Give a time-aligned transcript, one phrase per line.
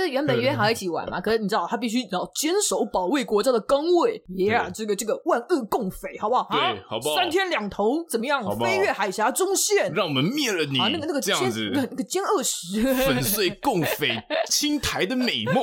[0.00, 6.48] 就是原本约好一起玩嘛，可是你知道他必须要坚守保卫国家的岗位，Yeah，这个这个万恶共匪，好不好？
[6.50, 7.16] 对，好不好？
[7.16, 8.40] 三天两头怎么样？
[8.58, 10.78] 飞越海峡中线，让我们灭了你！
[10.78, 14.10] 啊，那个那个这样子，那个歼二十，粉碎共匪
[14.48, 15.56] 青台的美梦，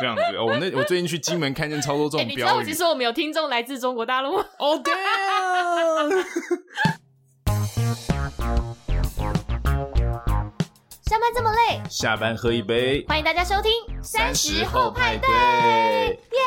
[0.00, 0.22] 这样子。
[0.36, 2.28] 哦，我那我最近去金门看见超多这种标语。
[2.28, 4.44] 你知道其实我们有听众来自中国大陆吗？
[4.60, 6.08] 哦，对啊。
[8.06, 8.76] 上
[11.22, 13.04] 班这么累，下班喝一杯。
[13.06, 13.70] 欢迎大家收听
[14.02, 16.40] 三十后派对，耶！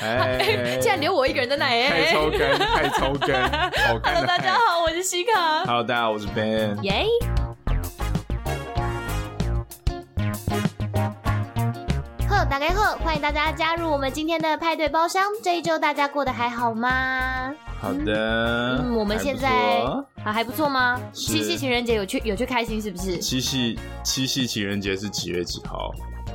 [0.00, 3.70] 哎， 竟然留我一个人在那，哎，太超干，太 超干。
[4.02, 5.64] Hello，大家好，我是西卡。
[5.66, 6.76] Hello，大家好，我是 Ben。
[6.82, 7.06] 耶！
[12.42, 15.22] 呵，大家好，欢迎大家加入我们今天的派对包厢。
[15.44, 17.54] 这一周大家过得还好吗？
[17.80, 19.82] 好的，嗯，我们现在
[20.24, 21.00] 啊还不错吗？
[21.12, 23.16] 七夕情人节有去有去开心是不是？
[23.18, 25.92] 七夕七夕情人节是几月几号？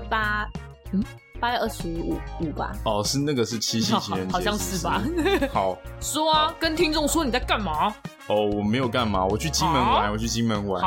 [0.09, 0.47] 八
[0.94, 1.03] 嗯
[1.39, 2.71] 八月二十五五吧？
[2.83, 5.02] 哦，是那个是七夕情人节， 好像是吧？
[5.53, 7.93] 好，说啊，跟听众说你在干嘛？
[8.27, 10.83] 哦，我没有干嘛，我去金门玩，我去金门玩，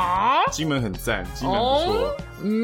[0.51, 2.15] 金门很赞，金门不错。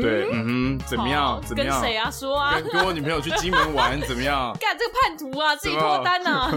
[0.01, 1.41] 对，嗯哼，怎么样？
[1.45, 1.79] 怎么样？
[1.81, 2.09] 跟谁啊？
[2.11, 2.55] 说啊！
[2.71, 4.55] 跟我女朋友去金门玩，怎么样？
[4.59, 5.55] 干这个叛徒啊！
[5.55, 6.51] 自己脱单啊！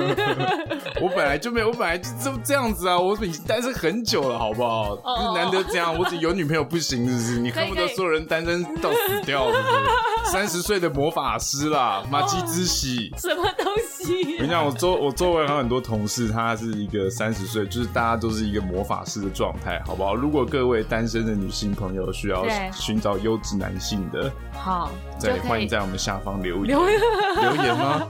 [1.01, 2.99] 我本来就没有，我本来就这这样子啊！
[2.99, 4.97] 我已经单身很久了，好不好？
[5.35, 7.39] 难得这样，我只有女朋友不行，是不是？
[7.41, 10.31] 你恨不得所有人单身到死掉，是不是？
[10.33, 14.00] 三十岁的魔法法师啦，马吉之喜，什么东西？
[14.09, 20.15] 我跟你讲，我周我周围还有很多同事，他是一个三十岁，就是大家都是一个魔法师的状态，好不好？
[20.15, 23.21] 如果各位单身的女性朋友需要寻找。
[23.21, 27.01] 优质男性的，好，在欢迎在我们下方留言，留言，
[27.43, 28.09] 留言吗？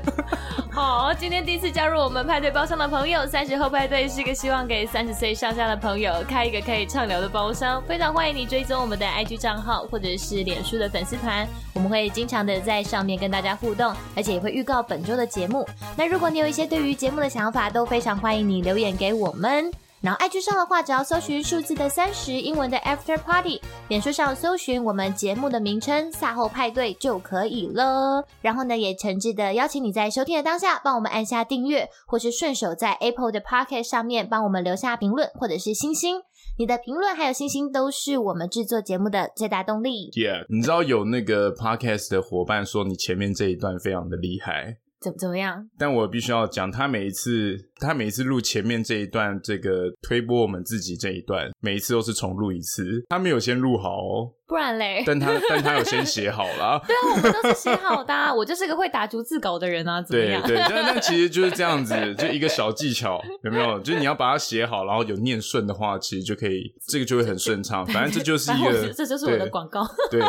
[0.72, 15.66] 好，今天第一次加入我们派对包厢的朋友，三十后派对是一个希望给三十岁上下的朋友开一个可以畅聊的包厢，非常欢迎你追踪我们的 IG 账号或者是脸书的粉丝团，我们会经常的在上面跟大家互动，而且也会预告本周的节目。
[15.96, 19.70] 那如果你有一些对于节目的想法，都非常欢迎你留言给我们。
[20.00, 28.24] 然后，IG 上的话，只要搜寻数字的三十，英文的 After Party，脸书上搜寻我们节目的名称“赛后派对”就可以了。
[28.40, 36.20] 然后呢，也诚挚的邀请你在收听的当下，帮我们按下订阅，或是顺手在 Apple 的 Podcast 上面帮我们留下评论或者是星星。
[36.58, 40.10] 你的评论还有星星都是我们制作节目的最大动力。
[40.12, 44.76] Yeah，你知道有那个 Podcast 的伙伴说你前面这一段非常的厉害。
[45.00, 45.64] 怎怎么样？
[45.78, 53.04] 但我必须要讲，他每一次，他每一次录前面这一段，这个推播我们自己这一段，每一次都是重录一次。
[53.08, 55.04] 他没有先录好哦，不然嘞？
[55.06, 56.82] 但他但他有先 写好了。
[56.86, 58.34] 对啊，我们都是写好的啊。
[58.34, 60.02] 我就是个会打逐字稿的人啊。
[60.02, 60.42] 怎么样？
[60.42, 63.78] 对对，但但其实 就是这样子，就一个小技巧，有没有？
[63.80, 67.86] 就是你要把它写好，然后有念顺的话，其实就可以，这个就会很顺畅。
[67.86, 69.86] 反正这就是一个，这就是我的广告。
[70.10, 70.20] 对，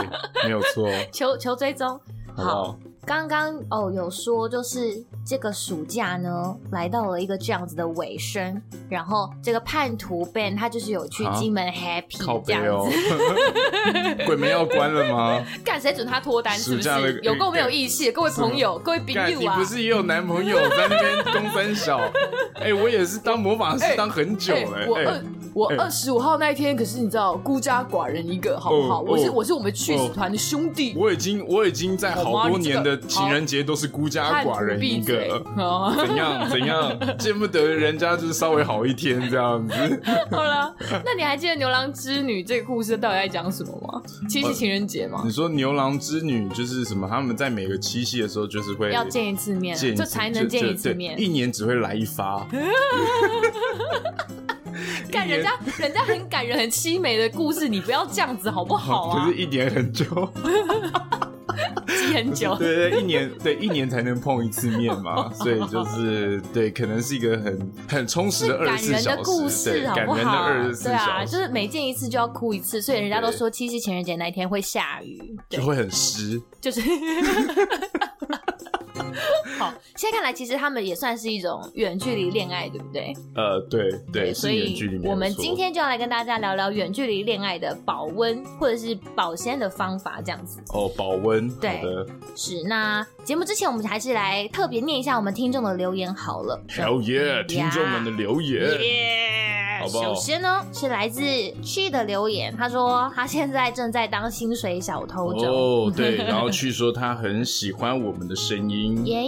[0.46, 0.88] 没有错。
[1.12, 2.00] 求求追踪。
[2.36, 12.96] 好，刚刚哦有说就是这个暑假呢来到了一个这样子的尾声，然后这个叛徒 Ben 他就是有去金门 happy 这样子，
[14.26, 15.46] 鬼门要关了吗？
[15.66, 16.58] 干谁准他脱单？
[16.58, 18.12] 是不是有够没有义气？
[18.12, 19.28] 各位朋友，各位槟友啊！
[19.38, 22.00] 你不是也有男朋友在那边东三小？
[22.62, 25.22] 哎，我也是当魔法师当很久了。
[25.80, 29.02] 二十五号那一天，可是你知道孤家寡人一个，好不好？
[29.02, 30.94] 我是我是我们去死团的兄弟。
[30.96, 32.20] 我已经我已经在。
[32.20, 35.42] 好多年的情人节都是孤家寡人一个，
[36.06, 39.74] 怎样怎样，见不得人家就是稍微好一天这样子。
[40.30, 44.02] 好了，那你还记得牛郎织女这个故事到底在讲什么吗？
[44.28, 45.22] 七夕情人节吗？
[45.24, 47.08] 你说牛郎织女就是什么？
[47.08, 52.46] 他们在每个七夕的时候就是会要见一次面，就才能见一次面，一年只会来一发。
[55.12, 59.26] 干人家人家很感人、很凄美的故事，你不要这样子好不好啊？
[59.26, 60.06] 可是一年很久。
[61.88, 70.16] 积很久，对对，一年对一年才能碰一次面嘛，所以就是对，可能是一个很很充实的二十四小时，感人的故事，好不好？
[70.16, 76.82] 感人的二十四小时，对啊，就是每见一次就要哭一次，所以人家都说七夕情人节那一天会下雨，就会很湿，就是。
[79.58, 83.14] 好，现在看来，其实他们也算是一种远距离恋爱，对不对？
[83.36, 90.62] 呃，对对，所以我们今天就要来跟大家聊聊远距离恋爱的保温或者是保鲜的方法，这样子。
[90.74, 91.82] 哦，保温，对，
[92.36, 92.64] 是。
[92.64, 96.62] 那节目之前，我们还是来特别念一下我们听众的留言好了。
[96.70, 98.80] Hell yeah，听众们的留言。
[99.82, 100.04] 好不好？
[100.14, 105.48] 首先呢，是来自 Chi 的留言，他说他现在正在当薪水小偷中。
[105.48, 109.22] 哦，对， 然后 Chi 说他很喜欢我们的声音，耶，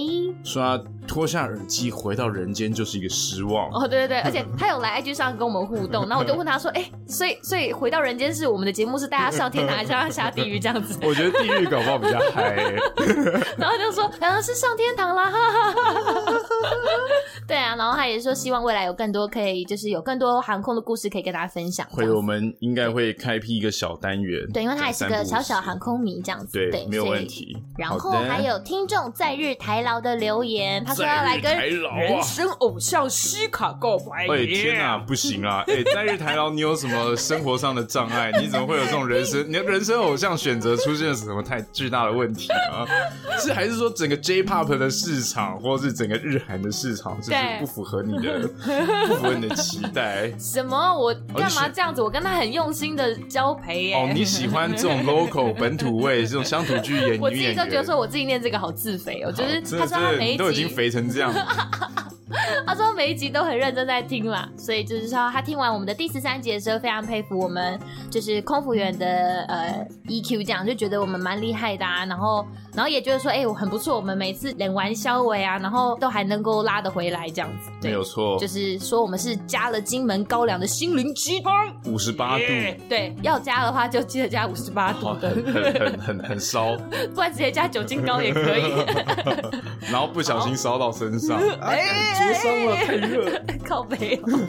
[0.43, 3.69] 说他脱下耳机回到人间就是一个失望。
[3.71, 10.99] 哦，对对对，而且他有来 IG 上跟我们互动，然后我就问他说， 哎，所以所以回到人间是我们的节目是大家上天堂还是让他下地狱这样子？
[11.05, 12.55] 我觉得地狱搞不好比较嗨。
[13.57, 16.33] 然后就说可能是上天堂啦，哈哈哈。
[17.47, 21.85] 对啊，然后他也说希望未来有更多可以，就是有更多航空的故事可以跟大家分享。
[21.89, 24.47] 会，我们应该会开辟一个小单元。
[24.53, 26.53] 对，因为他也是个小小航空迷这样子。
[26.53, 27.57] 对，对没有问题。
[27.77, 34.27] 然后还有听众在日台劳的留言，他说要来跟人生偶像西卡告白。
[34.29, 35.63] 哎天哪，不行啊！
[35.67, 38.31] 哎，在日台劳，你有什么生活上的障碍？
[38.41, 39.47] 你怎么会有这种人生？
[39.47, 42.85] 你的人生偶像选择出现了什么太巨大的问题啊？
[43.39, 48.47] 是还是说整个 J-Pop 的市场，或是整个日韩的市场，是不是不符合你的
[49.07, 50.31] 不符合你的期待？
[50.37, 50.93] 什么？
[50.97, 52.01] 我干嘛这样子？
[52.01, 53.95] 我跟他很用心的交配耶。
[53.95, 57.19] 哦，你喜欢这种 local 本土味，这种乡土剧演员？
[57.19, 61.31] 我自己都觉得说，我自己念这个好自肥哦，就是他说他每一集都已经肥成这样。
[62.65, 67.79] 他说每一集都很认真在听啦，所以就是说他听完我们的第十三集的时候，非常佩服我们
[68.09, 72.05] 就是空服员的呃 EQ，这样就觉得我们蛮厉害的啊。
[72.05, 77.69] 然后然后也觉得说，哎、欸，我很不错，我们每次练完消尾啊，然后都还能够拉得回来这样子。
[77.81, 81.51] 没有错，就是说我们是加了金门高粱的心灵鸡汤，
[81.85, 82.43] 五十八度。
[82.89, 86.75] 对，要加的话就记得加五十八度的，很很很很烧，
[87.13, 88.63] 不然直接加酒精膏也可以。
[89.91, 92.20] 然后不小心烧到身上，哎。
[92.21, 94.39] 灼伤了，太热， 靠北、喔。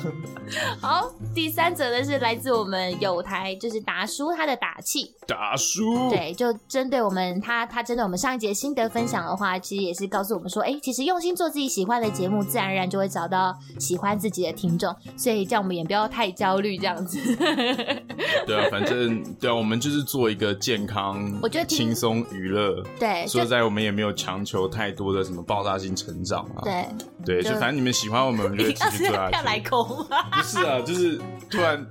[0.81, 5.15] 好，第三则呢是来自我们有台，就是达叔他的打气。
[5.27, 14.95] 达叔，对，就针对我们他他针对我们上一节心得分享的话，其实也是告诉我们说，哎、欸，其实用心做自己喜欢的节目，自然而然就会找到喜欢自己的听众。
[15.17, 17.19] 所以叫我们也不要太焦虑，这样子。
[18.47, 22.83] 对啊，反正对啊，我们就是做一个健康，我觉得轻松娱乐。
[22.99, 26.61] 对，说实在我们也没有强求太多的什么爆炸性成长啊。
[26.63, 26.87] 对，
[27.25, 27.53] 对，就。
[27.63, 29.47] 反正你们喜欢我们，我们就继续做下去。
[29.47, 31.87] 来 空不是啊，就是突然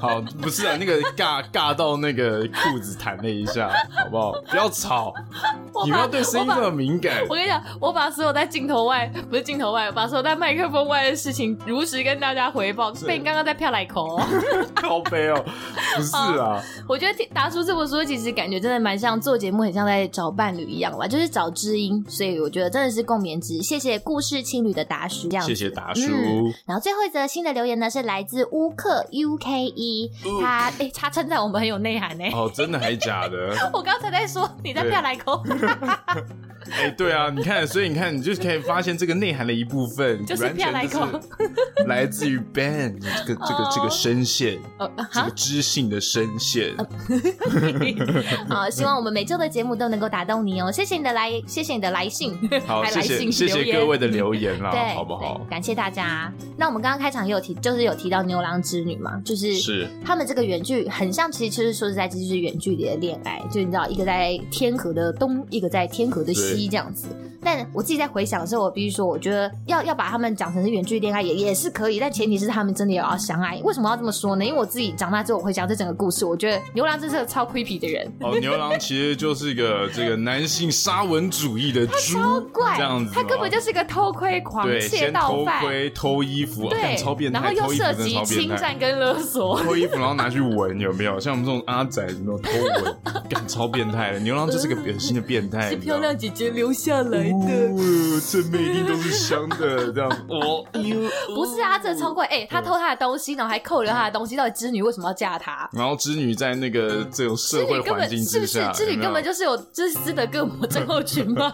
[0.00, 4.32] 好，不是啊，那个尬尬到那个裤子弹了一下，好不好？
[4.48, 5.12] 不要吵，
[5.84, 7.22] 你不要对声音这么敏感。
[7.28, 12.90] 我跟你讲，我把所有在镜头外，不是镜头外，把所有在麦克风外的事情如实跟大家回报。
[13.06, 14.18] 被你刚刚在飘来口，
[14.74, 15.44] 靠背哦，
[15.96, 16.62] 不是啊。
[16.88, 22.02] 我觉得达叔这么说，其实感觉真的蛮像做节目，很像在找伴侣一样吧，就是找知音。
[22.08, 23.60] 所以我觉得真的是共勉之。
[23.62, 25.28] 谢谢故事青旅的达叔。
[25.28, 26.54] 这样，谢谢达叔、嗯。
[26.66, 30.10] 然后最后一则新的留言呢，是来自乌克 U K E，
[30.40, 32.24] 他哎，他称赞我们很有内涵呢。
[32.32, 33.54] 哦，真的还是假的？
[33.72, 35.42] 我刚才在说你在漂来口。
[36.70, 41.08] 哎，对啊，你看，所以你看，你就可以发现这个内涵的一部分，就是漂来口，
[41.86, 44.60] 来自于 Ben 这个这个这个声线，
[45.12, 46.72] 这个知性的声线。
[48.48, 50.70] 好，希望我们每周的节目都能够打动你哦。
[50.70, 55.40] 谢谢你的来，谢谢你的来信，好，谢谢谢谢各位的留言啦，对，好不好？
[55.48, 56.32] 感谢大家。
[56.56, 66.68] 那我们刚刚开场也有提，就是有提到牛郎织女嘛，就是是他们这个远距很像，其实就是说实在，这就是远距离的恋爱，就你知道，一个在天河的东，一个在天河的西。
[66.72, 67.08] 这样子，
[67.42, 73.60] 但我自己在回想的时候，我必须说，我觉得要要把他们讲成是远距离恋爱也也是可以，但前提是他们真的也要相爱。
[73.64, 74.44] 为什么要这么说呢？
[74.44, 78.10] 因为我自己长大之后，我回想这整个故事，我觉得牛郎真是个超 creepy 的人。
[78.20, 91.18] 哦，牛郎其实就是一个这个男性沙文主义的 猪，超怪这样子，他根本就是一个偷窥狂、窃盗犯，先偷窥、偷衣服，对，超变态，然后又涉及侵占跟勒索， 偷衣服然后拿去闻，有没有？
[91.20, 92.96] 像我们这种阿仔，有没有偷闻？
[93.28, 95.70] 干超变态的，牛郎就是个恶心的变态。
[95.70, 97.18] 是漂亮姐姐留下来。
[97.30, 100.64] 哦，这每一定都是香的，这样 哦。
[101.34, 102.46] 不是啊，这超怪哎！
[102.50, 105.68] 他偷他的东西，然后还扣留他的东西，到底织女为什么要嫁他？
[105.72, 111.52] 然后织女在那个这种社会环境之下，织女根本就是有就是斯德哥尔摩症候群吗？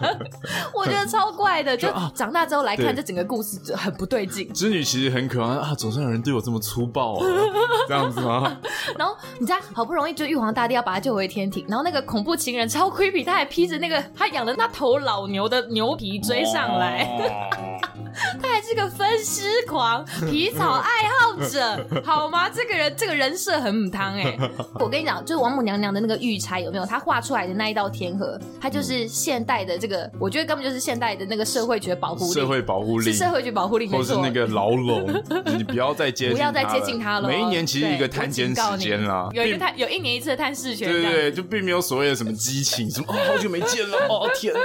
[0.73, 4.51] 我觉得超怪的，就长大之后来看，这整个故事就很不对劲。
[4.53, 7.25] 织女其实很可爱啊，总算有人对我这么粗暴啊，
[7.87, 8.57] 这样子吗？
[8.97, 15.59] 然后你知道，好不容易就玉皇大帝要把他救回天庭，然后那个恐怖情人超 creepy，他还披着那个他养的那头老牛的。
[15.69, 17.05] 牛皮追上来，
[18.41, 20.89] 他还是个分尸狂、皮草爱
[21.21, 22.49] 好者，好吗？
[22.49, 24.35] 这个人这个人设很母汤哎！
[24.79, 26.85] 我跟你讲，就是王母娘娘的那个玉钗有没有？
[26.85, 35.07] 她画出来的那一道天河，它就是现代的这个，我觉得根本就是现代的那个社会学保护令，社会保护令，是社会局保护令，或是那个牢笼，
[35.57, 37.27] 你不要再接近，不要再接近他了。
[37.27, 44.59] 每一年其实一个探监时间啦，有一个探，有一年一次的探视权，对对对，就并没有所谓的什么激情，什么哦，好久没见了，哦天哪，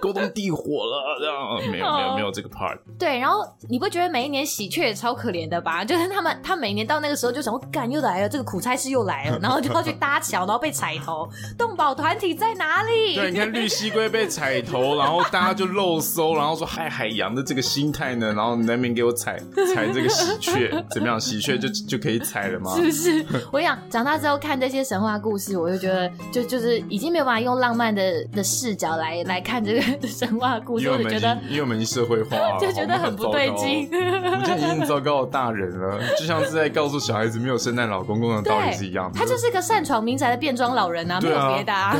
[0.00, 0.22] 沟通。
[0.32, 2.78] 地火了，这样没有没有没有这个 part。
[2.96, 5.82] 对，然然后你不觉得每一年喜鹊也超可怜的吧？
[5.82, 11.26] 就是他们，他每年到那个时候就想，我干又来了，这个苦差事又来了，然后就要去搭桥，然后被踩头。
[11.56, 13.14] 动保团体在哪里？
[13.14, 19.38] 对，你看绿蜥龟被踩头，然后大家就漏搜，然后说嗨海洋的这个心态呢，然后你那边给我踩
[19.74, 21.20] 踩这个喜鹊，怎么样？
[21.20, 22.74] 喜鹊就就可以踩了吗？
[22.76, 23.24] 是不是？
[23.52, 33.88] 我想长大之后看这些神话故事，我就觉得就就是已经没有办法用浪漫的的视角来来看这个神话故事，我就觉得因为我们已经社会化了， 就觉得很不对劲。
[33.92, 39.18] 我们现在已经糟糕的大人了，就像是在告诉小孩子没有圣诞老公公的道理是一样的。
[39.18, 41.72] 他就是个擅闯民宅的变装老人啊，没有别的。
[41.72, 41.96] 啊。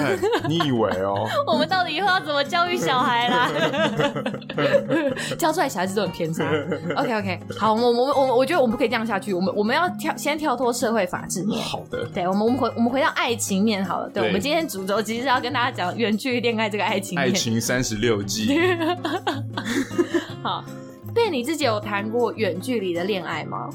[0.49, 1.29] 你以为哦？
[1.47, 3.49] 我们到底以后要怎么教育小孩啦？
[5.37, 6.45] 教出来小孩子都很偏差。
[6.97, 9.33] OK OK，好，我我我我觉得我们不可以这样下去。
[9.33, 11.63] 我们我们要跳，先跳脱社会法制面。
[11.63, 12.07] 好的。
[12.13, 14.09] 对，我们我们回我们回到爱情面好了。
[14.09, 17.29] 对，对我们今天主轴其实是要跟大家讲远距离恋爱这个爱情面。
[17.29, 18.49] 爱情三十六计。
[20.43, 20.65] 好。
[21.15, 23.69] 对，你自己有谈过远距离的恋爱吗？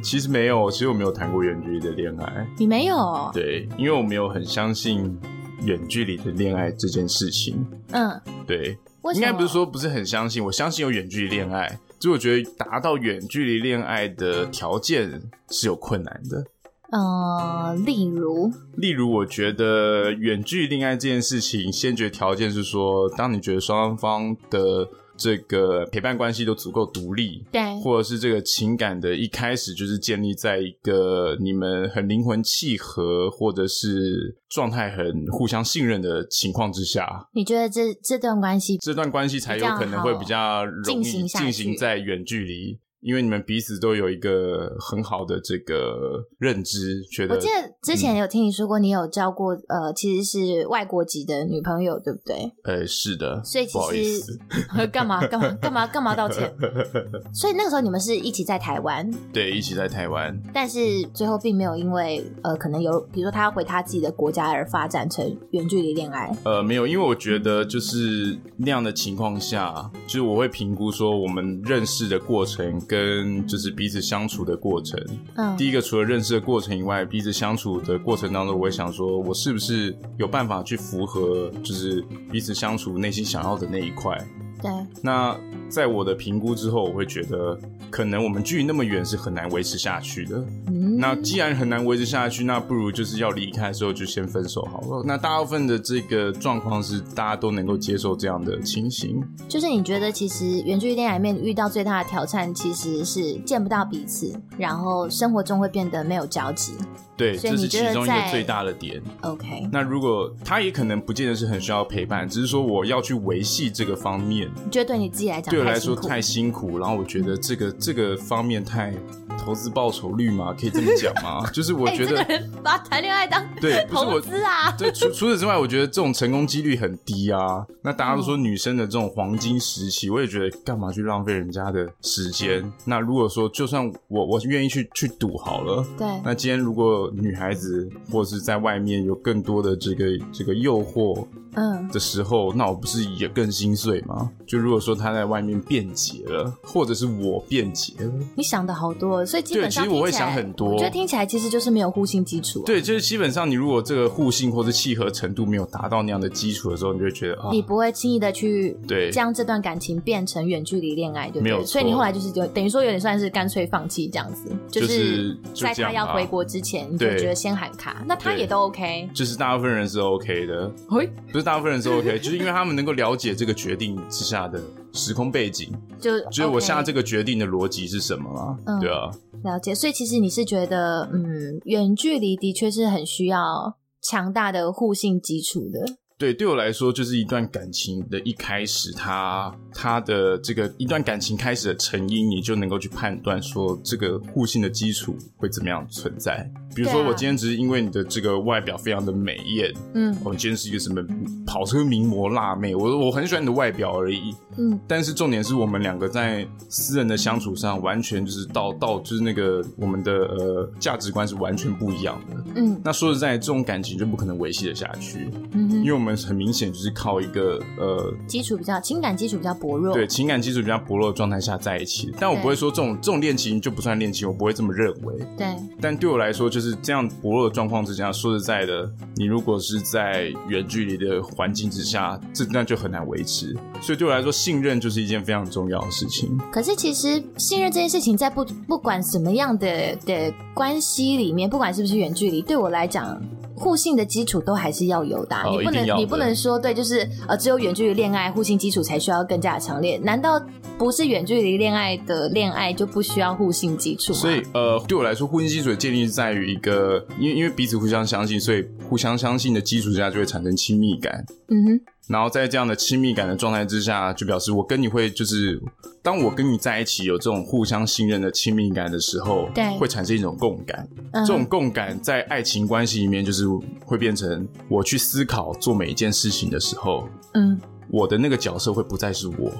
[0.00, 2.46] 其实没有，其实我没有谈过远距离的恋爱。
[2.56, 3.28] 你没有？
[3.34, 5.18] 对，因为我没有很相信
[5.62, 7.66] 远距离的恋爱这件事情。
[7.90, 8.78] 嗯，对，
[9.12, 15.20] 应该不是说不是很相信，我相信有远距离恋爱，就我觉得达到远距离恋爱的条件
[15.50, 16.44] 是有困难的。
[16.90, 24.88] 呃，例如，例如，我觉得远距离恋爱这件事情，先决条件是说，当你觉得双方的。
[25.16, 42.78] 这个陪伴关系都足够独立，对，或者是这个情感的一开始就是建立在一个你们很灵魂契合，或者是状态很互相信任的情况之下，你觉得这这段关系，这段关系才有可能会比较容易进行在远距离。
[43.04, 47.34] 因为你们彼此都有一个很好的这个认知，觉得。
[47.34, 52.50] 我记得之前有听你说过，你有交过、嗯、呃，其实是外国籍的女朋友，对不对？
[52.64, 53.44] 呃，是的。
[53.44, 54.38] 所以其实
[54.90, 56.50] 干嘛干嘛干嘛干嘛道歉？
[57.34, 60.34] 所以那个时候你们是一起在台湾，对，一起在台湾。
[60.54, 60.80] 但是
[61.12, 66.34] 最后并没有因为呃，可能有比如说他要回他自己的国家而发展成远距离恋爱。
[66.44, 73.34] 呃，没有，因为我觉得就是那样的情况下，就是我会评估说我们认识的过程跟。
[73.46, 74.98] 就是彼此相处的过程，
[75.36, 84.16] 嗯，第一个除了认识的过程以外，彼此相处的过程当中，我也想说，我是不是有办法去符合，就是彼此相处内心想要的那一块。
[84.64, 87.58] 对，那在我的评估之后，我会觉得
[87.90, 90.42] 可能我们距离那么远是很难维持下去的。
[90.68, 95.04] 嗯，那既然很难维持下去，那不如就是要离开的时候就先分手好了。
[95.04, 99.22] 那大部分的这个状况是大家都能够接受这样的情形。
[99.46, 106.72] 就是你觉得其实远距离恋爱里面遇到最大的挑战其实是见不到彼此，然后生活中会变得没有交集。
[107.16, 109.00] 对，这是其中一个最大的点。
[109.20, 118.92] OK，那如果他也可能不见得是很需要陪伴，只是说我要去维系这个方面，你觉得对你自己来讲，对我来说太辛苦，然后我觉得这个这个方面太
[119.38, 121.48] 投资报酬率嘛，可以这么讲吗？
[121.52, 122.24] 就是我觉得、
[122.62, 127.66] 把谈恋爱当对投资啊， 对，除除此之外，我觉得这种成功几率很低啊。
[127.82, 132.64] 那大家都说女生的这种黄金时期，我也觉得干嘛去浪费人家的时间？
[132.84, 144.30] 那如果说就算我我愿意去去赌好了，对，那今天如果女孩子或是在外面有更多的这个这个诱惑，嗯的时候，嗯，那我不是也更心碎吗？
[144.46, 150.70] 就如果说他在外面变节了，或者是我变节了，你想的好多，所以基本上对，其实我会想很多。
[150.70, 152.66] 我觉得听起来其实就是没有互信基础啊。
[152.66, 161.42] 对，就是基本上你如果这个互信或者契合程度没有达到那样的基础的时候，你就会觉得啊，你不会轻易的去对将这段感情变成远距离恋爱，对不对？
[161.42, 161.64] 没有。
[161.64, 174.60] 所以你后来就是就等于说有点算是干脆放弃这样子，就是在他要回国之前，你就觉得先喊卡，那他也都 OK，就是大部分人是 OK 的，嘿，不是大部分人是 OK， 就是因为他们能够了解这个决定之下的
[174.92, 175.70] 时空背景，
[176.00, 179.10] 就就是我下这个决定的逻辑是什么嘛，嗯，对啊，
[179.44, 179.74] 了解。
[179.74, 185.96] 所以其实你是觉得，嗯，远距离的确是很需要强大的互信基础的。
[186.16, 196.48] 对，对我来说，就是一段感情的一开始，它它的这个一段感情开始的成因，你就能够去判断说，这个互信的基础会怎么样存在。
[196.74, 201.04] 比如说，我今天只是因为你的这个外表非常的美艳，嗯，我今天是一个什么
[201.46, 215.64] 跑车名模辣妹，我我很喜欢你的外表而已，嗯，但是重点是我们两个在私人的相处上，完全就是到到就是那个我们的呃价值观是完全不一样的，嗯，那说实在，这种感情就不可能维系的下去，嗯。
[215.84, 222.12] 因为我们很明显就是靠一个呃基础比较情感基础比较薄弱，对情感基础比较薄弱的状态下在一起。
[222.18, 225.14] 但我不会说这种这种恋情就不算恋情，我不会这么认为。
[225.38, 225.46] 对，
[225.80, 233.56] 但对我来说就是这样薄弱的状况之下，说实在的，你如果是在远距离的环境之下，这那就很难维持。
[233.80, 236.36] 所以对我来说，信任就是一件非常重要的事情。
[236.50, 243.20] 可是其实信任这件事情，在不不管什么样的的关系里面，不管是不是远距离，对我来讲。
[243.56, 249.98] 互信的基础都还是要有的，你不能你不能说对，就是呃，只有远距离恋爱，互信基础才需要更加的强烈。
[249.98, 250.40] 难道
[250.78, 254.18] 不是远距离恋爱的恋爱就不需要互信基础吗？
[254.18, 261.24] 所以呃，对我来说，互信基础的建立是在于一个，因为因为彼此互相相信，所以互相相信的基础之下就会产生亲密感。
[261.48, 261.80] 嗯哼。
[262.06, 265.58] 然后在这样的亲密感的状态之下，就表示我跟你会就是，
[266.02, 270.86] 当我跟你在一起有这种互相信任的亲密感的时候，对，会产生一种共感。
[271.12, 273.46] 嗯、这种共感在爱情关系里面，就是
[273.86, 277.58] 会变成我去思考做每一件事情的时候，嗯，
[277.88, 279.50] 我的那个角色会不再是我，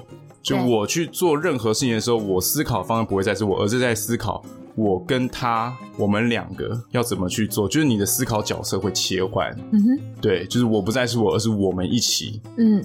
[0.43, 4.43] 就我去做任何事情的时候，我思考方向不会再是我，而是在思考。
[4.75, 7.65] 我跟他，我们两个要怎么去做？
[7.65, 12.83] 就是你的思考角色会切换，嗯哼，对，就是我不再是我，而是我们一起，嗯，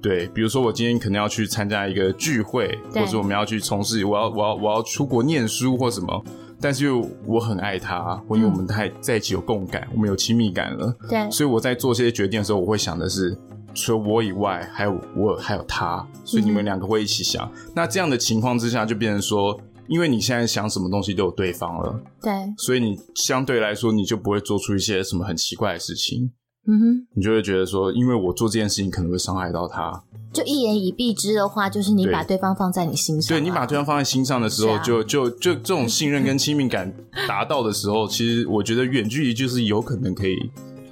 [0.00, 0.26] 对。
[0.28, 6.24] 比如说，我今天可能要去参加一个聚会，或者我们要去从事，我要我要我要出国念书或什么，
[6.58, 11.30] 但是又我很爱他，因为我们太在一起有共感，我们有亲密感了，对。
[11.30, 13.36] 所以我在做这些决定的时候，我会想的是，
[13.74, 17.46] 除了我以外，还有我还有他，所以你们两个会一起想。
[17.54, 19.60] 嗯、那这样的情况之下，就变成说。
[19.88, 26.30] 因为你现在想什么东西都有对方了，对，所以你相对来说你就不会做出一些什么很奇怪的事情，
[26.68, 32.36] 嗯哼，你就会觉得说，因为我做这件事情可能会伤害到他，就一言以蔽之的话，就是你把对。
[32.36, 36.92] 方放在你心上，对，对你把对方放在心上的时候，就就就这种信任跟亲密感
[37.26, 40.36] 达到的时候，其实我觉得远距离就是有可能可以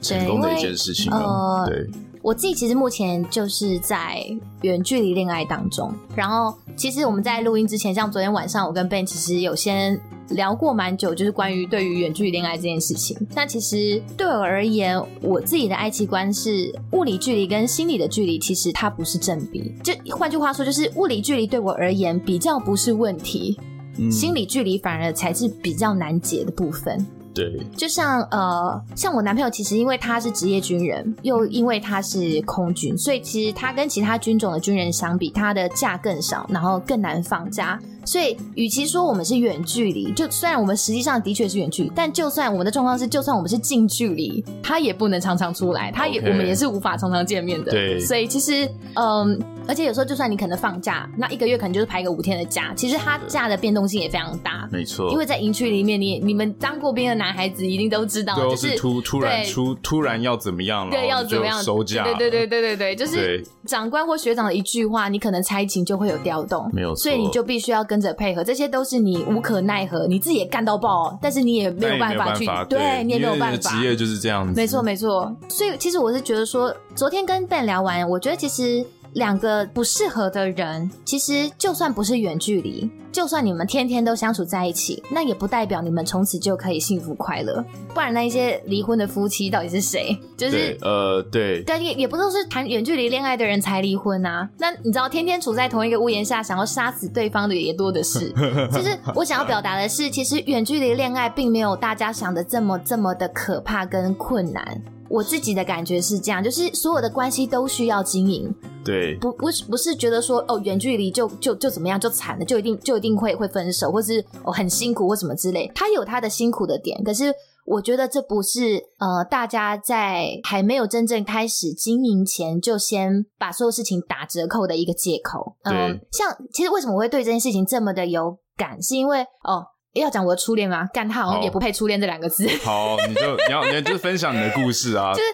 [0.00, 1.86] 成功的一件事情了，对。
[2.25, 4.25] 我自己其实目前就是在
[4.62, 10.00] 远距离恋爱当中，然后其实我们在录音之前，像昨天晚上我跟 Ben 其实有先
[10.31, 13.14] 聊过蛮久，就是关于对于远距离恋爱这件事情。
[13.35, 19.71] 那其实对我而言，我自己的爱情观是物理距离跟心理的距离，其实它不是正比。
[19.83, 23.61] 就换句话说，就是物理距离对我而言比较不是问题，
[23.99, 27.07] 嗯、心理距离反而才是比较难解的部分。
[27.34, 37.78] 对，就像呃，像我男朋友，其实因为他是职业军人，又因为他是空军，所以其实他跟其他军种的军人相比，他的假更少，然后更难放假。
[38.06, 47.73] 所以，与其说我们是远距离，就虽然我们实际上的确是远距离，但就算我们的状况是，就算我们是近距离，他也不能常常出来，他也.我们也是无法常常见面的。
[47.73, 54.68] 对，所以其实，嗯，而且有时候就算你可能放假，那一个月可能就是排个五天的假，其实他假的变动性也非常大。
[54.70, 68.64] 没错，因为在营区里面，你你们当过兵的男孩子一定都知道，就是突突然出突然要怎么样了，对，要怎么样收假，对对对对对对，就是长官或学长的一句话，你可能差勤就会有调动，没有错，所以你就必须要跟着配合这些。
[68.74, 73.70] 都是你无可奈何，你自己也干到爆，但是你也没有办法去，对，对你也没有办法。
[73.70, 75.32] 职业就是这样子，没错没错。
[75.48, 78.84] 所以其实我是觉得说，昨天跟 Ben 聊完，我觉得其实。
[79.14, 87.64] 两个不适合的人，其实就算不是远距离，就算你们天天都相处在一起，那也不代表你们从此就可以幸福快乐。
[87.94, 90.16] 不然那一些离婚的夫妻到底是谁？
[90.36, 94.48] 就是呃，对，但也也不都是谈远距离恋爱的人才离婚啊。
[94.58, 98.32] 那你知道，天天处在同一个屋檐下，想要杀死对方的也多的是。
[98.72, 104.82] 其实我想要表达的是，其实远距离恋爱并没有大家想的这么这么的可怕跟困难。
[105.08, 108.52] 我自己的感觉是这样，就是所有的关系都需要经营。
[108.84, 115.71] 对，不不是不是觉得说哦，远距离就就就怎么样就惨了，就一定就一定会会分手，或是哦很辛苦或什么之类。
[115.75, 117.32] 他有他的辛苦的点，可是
[117.64, 125.56] 我觉得这不是呃大家在还没有真正开始经营前就先把所有事情打折扣的一个借口。
[125.62, 129.69] 嗯、呃，像其实为什么我会对这件事情这么的有感，是因为哦。
[130.00, 130.89] 要讲我的初恋吗？
[130.93, 132.49] 干他好像也不配“初恋”这两个字。
[132.65, 135.13] 好，你就你要你就分享你的故事啊。
[135.17, 135.25] 就是，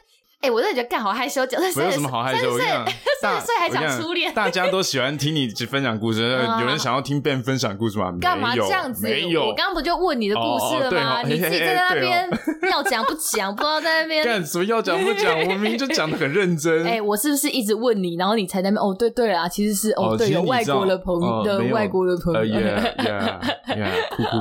[0.40, 2.50] 哎、欸，我真的觉得干好害羞，讲的没有什么好害羞。
[2.50, 2.86] 我跟你讲，
[3.20, 6.22] 三十岁还讲初恋，大家都喜欢听你分享故事。
[6.60, 8.10] 有人想要听 Ben 分享故事吗？
[8.18, 9.06] 干嘛这样子？
[9.06, 11.20] 没有，我刚刚不就问你的故事了吗？
[11.24, 12.26] 你自己在那边
[12.72, 15.38] 要讲不讲，不知道在那边干什么要讲不讲？
[15.40, 16.86] 我明明就讲的很认真。
[16.86, 18.90] 哎，我是不是一直问你，然后你才在那边？
[18.90, 22.60] 哦，对对啊，其实是哦，对，有外国的朋友的外国的朋友。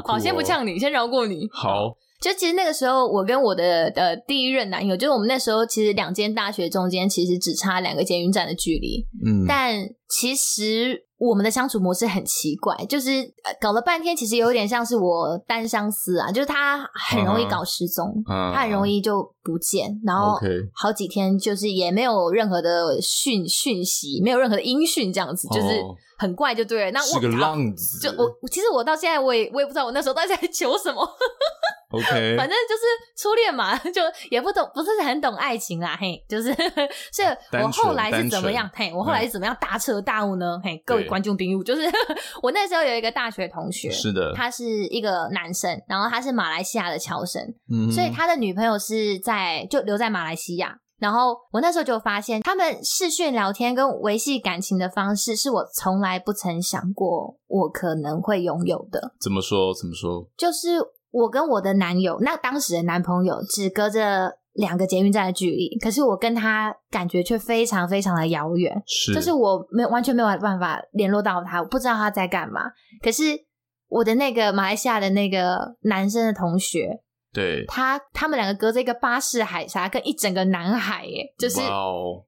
[0.05, 1.49] 好，先不呛你，先饶过你。
[1.51, 9.05] 好，就其实那个时候，我跟我的呃第一任男友，就是我们那时候其实两间大学中间其实只差两个捷运站的距离。
[9.25, 9.75] 嗯，但
[10.09, 13.09] 其实我们的相处模式很奇怪，就是
[13.61, 18.53] 搞了半天，其实有点像是我单相思啊，就是他很容易搞失踪，uh.
[18.53, 20.07] 他很容易就不见，uh.
[20.07, 20.39] 然后
[20.73, 25.81] 好几天就是也没有任何的讯讯息，没有任何的音讯，这样子就是
[26.17, 26.91] 很怪，就对了。
[26.91, 31.07] 那我是个浪子，就我其实我到现在我也我也不知道我那时候到底在求什么。
[31.91, 32.05] OK，
[32.37, 32.83] 反正就是
[33.17, 36.53] 初恋嘛，就也不懂，不是很懂爱情啦，嘿，就是，
[37.11, 37.27] 所以
[37.63, 38.69] 我后来是怎么样？
[38.75, 40.61] 嘿，我后来是怎么样大彻大悟呢？
[40.63, 41.81] 嘿，各位观众朋友，就是
[42.43, 49.38] 我那时候有一个大学同学，是的，他是一个男生，然后他是马来西亚的侨生，嗯，所以他的女朋友是在
[49.69, 59.13] 就留在马来西亚，然后我那时候就发现，他们视讯聊天跟维系感情的方式，是我从来不曾想过我可能会拥有的。
[59.19, 59.73] 怎么说？
[59.73, 60.29] 怎么说？
[60.37, 60.79] 就是。
[61.11, 72.61] 我跟我的男友，那当时的男朋友，只隔着两个捷运站的距离，可是我跟他感觉却非常非常的遥远，是，就是我没有完全没有办法联络到他，我不知道他在干嘛。
[73.01, 73.23] 可是
[73.87, 76.99] 我的那个马来西亚的那个男生的同学，
[77.31, 81.59] 对，他他们两个隔着一个巴士海峡跟一整个南海，耶，就是.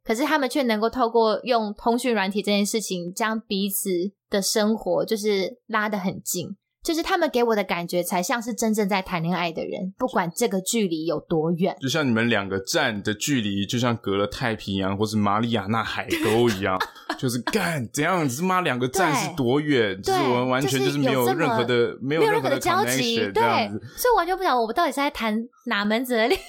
[0.04, 3.90] 可是他们却能够透过用通讯软体这件事情，将彼此
[4.30, 6.56] 的生活就是拉得很近。
[6.84, 11.76] 就是他们给我的感觉，才像是真正在谈恋爱的人，不管这个距离有多远。
[11.80, 16.80] 就像你们两个站的距离，就像隔了太平洋或是马里亚纳海沟一样，
[17.20, 20.02] 就是干怎样子妈两个站是多远？
[20.02, 23.44] 就是我们完全就是没有任何的、就是、没有任何的交集，对，
[23.96, 26.39] 所以我完全不晓得我们到底是在谈哪门子的恋。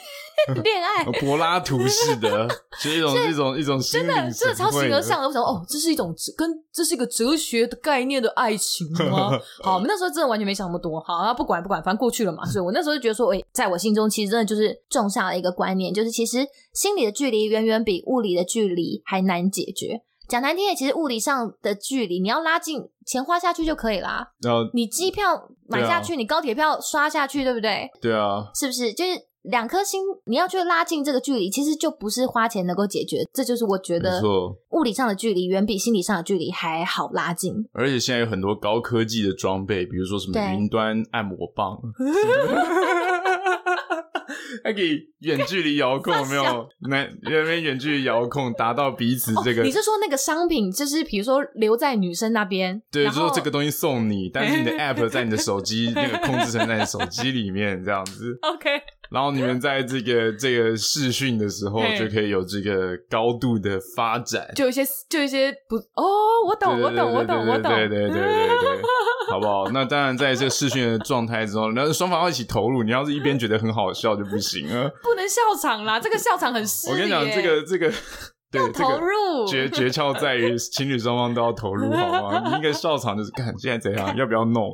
[0.62, 5.28] 恋爱柏拉图式的， 是一种一种一种真的，真的超形而上的。
[5.28, 9.30] 我想哦，这是一种跟这是一个哲学的概念的爱情吗？
[9.62, 11.00] 好，我们那时候真的完全没想那么多。
[11.00, 12.44] 好，那不管不管，反正过去了嘛。
[12.46, 20.02] 所以我那时候就觉得说，哎、欸，在我心中其实真的就是种下了一个观念，就是其实心理的距离远远比物理的距离还难解决。
[20.28, 24.26] 讲难听点，其实物理上的距离你要拉近，钱花下去就可以啦。
[24.40, 27.90] 然后你机票买下去，啊、你高铁票刷下去，对不对？
[28.00, 28.92] 对啊，是不是？
[28.92, 29.10] 就是。
[29.42, 33.18] 两颗心，你要去拉近这个距离，其实就不是花钱能够解决。
[33.32, 34.22] 这就是我觉得，
[34.70, 37.54] 物理上的距离远比心理上的距离还好拉近。
[37.72, 41.76] 而且现在有很多高科技的装备，比如说什么云端按摩棒，
[44.62, 46.68] 还可以远距离遥控，有没有？
[46.88, 49.64] 那那边远距离遥控达到彼此这个、哦。
[49.64, 52.80] 你是说那个商品，就是比如说留在女生那边？
[52.92, 58.38] 对，就是、说这个东西送你，但是你的 App 在你的手机那个控制成在你手机里面，这样子。
[58.42, 58.70] OK。
[59.12, 66.04] 然后你们在这个这个试训的时候，就可以有这个高度的发展，就一些就一些不哦，
[66.48, 68.82] 我懂我懂我懂我懂，对对对对对对，
[69.30, 69.68] 好不好？
[69.70, 72.82] 那当然，在这个视讯的状态之中， 然后双方要一起投入。
[72.82, 76.92] 你要是一边觉得很好笑就不行啊，不能笑场啦，这个笑场很失礼。
[76.92, 77.92] 我跟你讲，这个这个
[78.50, 82.42] 对要投入，这个、 诀诀窍在于情侣双方都要投入，好吗？
[82.46, 84.72] 你应该笑场就是看现在怎样，要不要弄？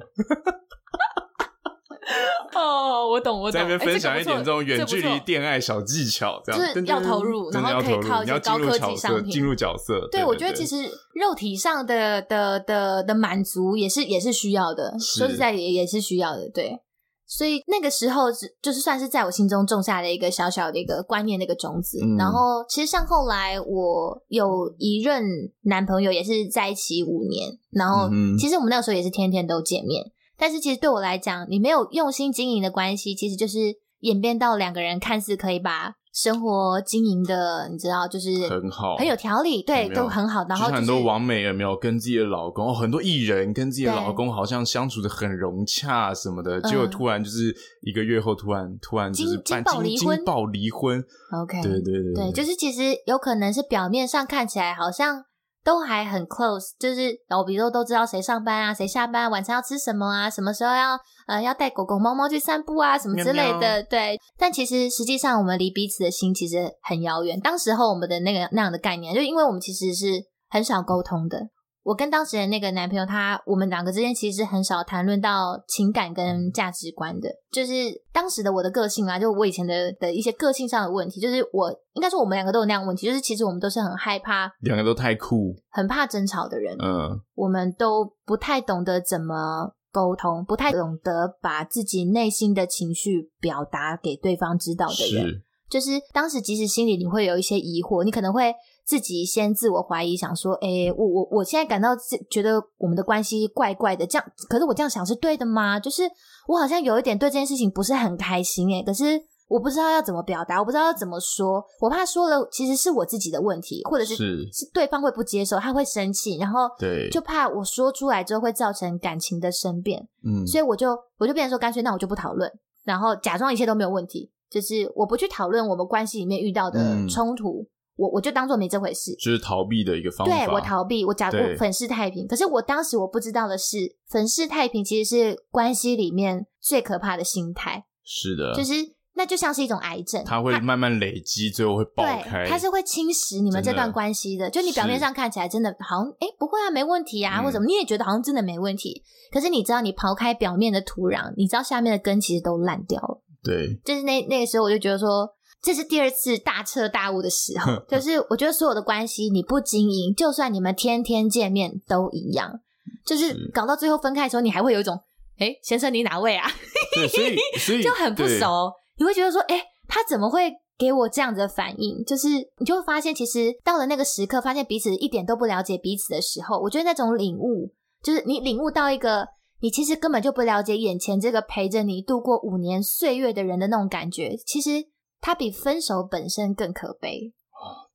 [2.55, 3.53] 哦，我懂，我懂。
[3.53, 10.09] 在那边分享一点这种远距离恋爱小技巧，这样就是要投入，然后可以靠一些高科技商品进入角色。
[10.11, 16.49] 对，对，我觉得其实肉体上的的的的满足也是也是需要的，说实在也也是需要的。
[16.49, 16.79] 对，
[17.27, 21.99] 所以那个时候就是算是在我心中种下了一个小小的一个观念的一个种子。
[22.03, 22.16] 嗯。
[22.16, 25.23] 然后其实像后来我有一任
[25.64, 30.11] 男朋友也是在一起五年，然后其实我们那个时候也是天天都见面。
[30.38, 33.59] 但是其实对我来讲，你没有用心经营的关系，其实就是
[34.01, 40.44] 演变到两个人看似可以把生活经营的，你知道，就是很好，很有条理，对，都很好。
[40.48, 51.05] 然后、就是、很多网美有没有跟自己的老公，哦、很多艺人跟自己的老公好像相处的很融洽什么的，结果突然就是一个月后突然突然就是金爆离婚，惊爆离婚。
[51.42, 55.24] OK，对对对对，对，就是其实有可能是表面上看起来好像。
[55.69, 64.19] 都还很 close，就是然后比如说都知道谁上班啊，谁下班，晚餐要吃什么啊，什么时候要呃要带狗狗猫猫去散步啊，什么之类的，喵喵对。
[64.39, 67.39] 但其实实际上我们离彼此的心其实很遥远。
[67.39, 70.07] 当时候我们的那个那样的概念，就因为我们其实是
[70.49, 71.39] 很少沟通的。
[71.88, 77.72] 我跟当时的那个男朋友，他我们两个之间其实很少谈论到情感跟价值观的，就是
[78.12, 98.55] 当时的我的个性啊，就我以前的的一些个性上的问题，就是我应该说我们两个都有那样的问题，就是其实我们都是很害怕，两个都太酷，很怕争吵的人，嗯，我们都不太懂得怎么沟通，不太懂得把自己内心的情绪表达给对方知道的人，是，就是当时即使心里你会有一些疑惑，你可能会。
[98.88, 101.90] 自己先自我怀疑，想说：“诶、欸，我我我现在感到
[102.31, 105.79] 觉得我们的关系怪怪的，这样，可是我这样想是对的吗？
[105.79, 106.05] 就是
[106.46, 109.05] 我好像有一点对这件事情不是很开心，诶，可是
[109.46, 122.51] 我不知道要怎么表达，我不知道要怎么说，我怕说了其实是我自己的问题，或者是是，是对方会不接受，他会生气，然后对，就怕我说出来之后会造成感情的生变，嗯，所以我就我就变成说干脆那我就不讨论，
[122.85, 127.61] 然后假装一切都没有问题，就是我不去讨论我们关系里面遇到的冲突。
[127.61, 127.66] 嗯
[127.99, 130.33] 我我就当做没这回事，就是逃避的一个方法。
[130.33, 132.29] 对，我逃避，我假我粉饰太平。
[132.29, 137.87] 可是我当时我不知道的是，粉饰太平其实是关系里面最可怕的心态。
[138.05, 138.73] 是的，就是
[139.15, 142.47] 那就像是一种癌症，它会慢慢累积，最后会爆开。
[142.47, 144.45] 它是会侵蚀你们这段关系的。
[144.45, 149.03] 的就你表面上看起来真的好像，哎，不会啊，没问题啊，嗯、或者你也觉得好像真的没问题。
[149.33, 153.21] 可是你知道，你刨开表面的土壤，你知道下面的根其实都烂掉了。
[153.43, 155.29] 对，就是那那个时候，我就觉得说。
[155.61, 162.61] 这是第二次大彻大悟的时候，就是我觉得所有的关系你不经营，就算你们天天见面都一样，
[163.05, 164.97] 就是搞到最后分开的时候，你还会有一种，
[165.38, 166.49] 哎，先生你哪位啊？
[167.11, 172.05] 所以所以就很不熟，你会觉得说，哎，他怎么会给我这样子的反应？
[172.05, 179.27] 就是你就会发现，其实到了那个时刻，发现彼此一点都不了解彼此的时候，我觉得那种领悟，就是你领悟到一个
[179.61, 184.87] 你其实根本就不了解眼前这个陪着你度过五年岁月的人的那种感觉，其实。
[185.21, 187.33] 它比分手本身更可悲，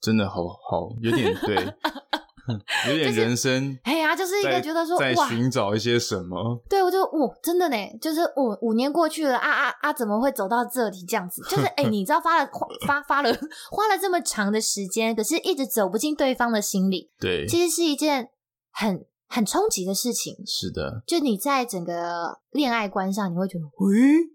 [0.01, 1.55] 真的好好有点 对，
[2.89, 3.79] 有点人生。
[3.83, 6.61] 哎呀，就是一个觉得说在寻找一些什么。
[6.69, 11.41] 对，我就我真的呢，就是我五年过去了啊啊啊，怎么会走到这里这样子？
[11.49, 12.49] 就是 哎，你知道发了
[12.85, 13.31] 发发了
[13.71, 17.11] 花了这么长的时间，可是一直走不进对方的心里。
[17.19, 18.27] 对，其实是一件
[18.71, 20.35] 很很冲击的事情。
[20.45, 24.33] 是的，就你在整个恋爱观上，你会觉得，喂。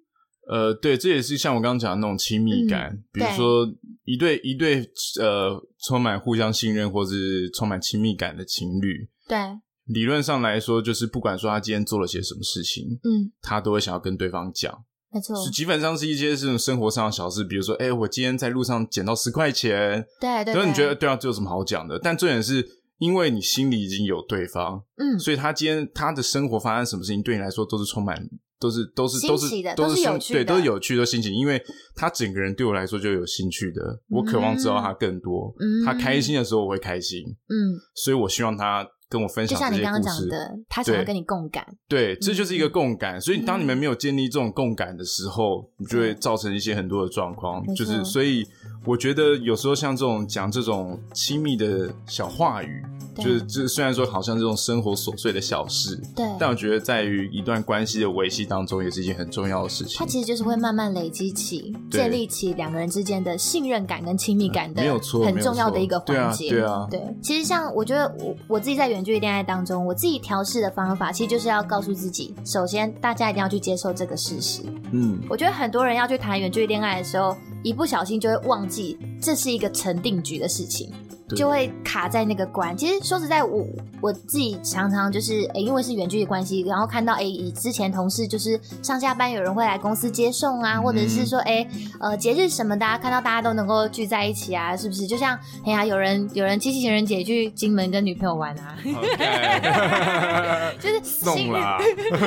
[0.49, 3.69] 呃，对，这也是像我刚刚讲的那种亲密感，嗯、比如说
[4.05, 4.81] 一对一对
[5.21, 9.39] 呃充满互相信任或是充满亲密感的情侣，对，
[9.85, 14.73] 理论上来说，就是不管说他今天做了些什么事情，嗯，他都会想要跟对方讲，
[15.13, 21.99] 没错，是基本上是一些这种生活上的小事，比如说，哎，我今天在路上捡到十块钱，对对，所以你觉得对啊，这有什么好讲的？
[21.99, 22.67] 但重点是
[22.99, 28.27] 因为你心里已经有对方，嗯，所以他今天他的生活发生什么事情，对你来说都是充满。
[28.61, 31.63] 都是都是都是都是有趣，对，都是有趣的心情，因为
[31.95, 35.55] 他整个人对我来说就有兴趣的，我渴望知道他更多。
[35.61, 39.81] 嗯，他开心的时候我会开心，嗯，所以我希望他跟我分享这些故事。
[39.81, 43.21] 就像你刚刚讲的，他想要跟你共感，对，这就是一个共感。
[43.21, 48.45] 所以当你们没有建立这种共感的时候，你就会造成一些很多的状况，就是所以
[48.85, 52.83] 我觉得有时候像这种讲这种亲密的小话语。
[53.25, 59.97] 就是，就是虽然说好像这种生活琐碎的小事，对，但我觉得在于一段关系的维系当中，也是一件很重要的事情。
[59.99, 66.51] 它其实就是会慢慢累积起、建立起两个人之间的信任感跟亲密感的，没有错，很重要的一个环节。
[66.51, 67.03] 对啊，对。
[67.23, 74.63] 其实像我觉得我我自己在远距离恋爱当中，我自己调试的方法，其实就是要告诉自己，首先大家一定要去接受这个事实。
[74.93, 80.91] 嗯，我觉得很多人要去谈远距离恋爱的时候，一不小心就会忘记这是一个成定局的事情。
[81.37, 82.77] 就会卡在那个关。
[82.77, 83.65] 其实说实在，我
[84.01, 91.69] 我自己常常就是，诶，因为是远距离关系，然后看到，诶，之前同事就是上下班有人会来公司接送啊，或者是说，诶，
[92.01, 95.07] 呃，节日什么的，看到大家都能够聚在一起啊，是不是？
[95.07, 98.77] 就像，哎呀，有人有人七夕情人节去金门跟女朋友玩啊.
[100.81, 101.79] 就是心啦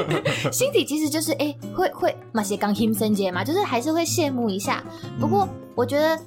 [0.52, 4.84] 心底其实就是，诶，会会嘛些刚庆生节嘛，就是还是会羡慕一下。
[5.20, 6.20] 不过我觉得。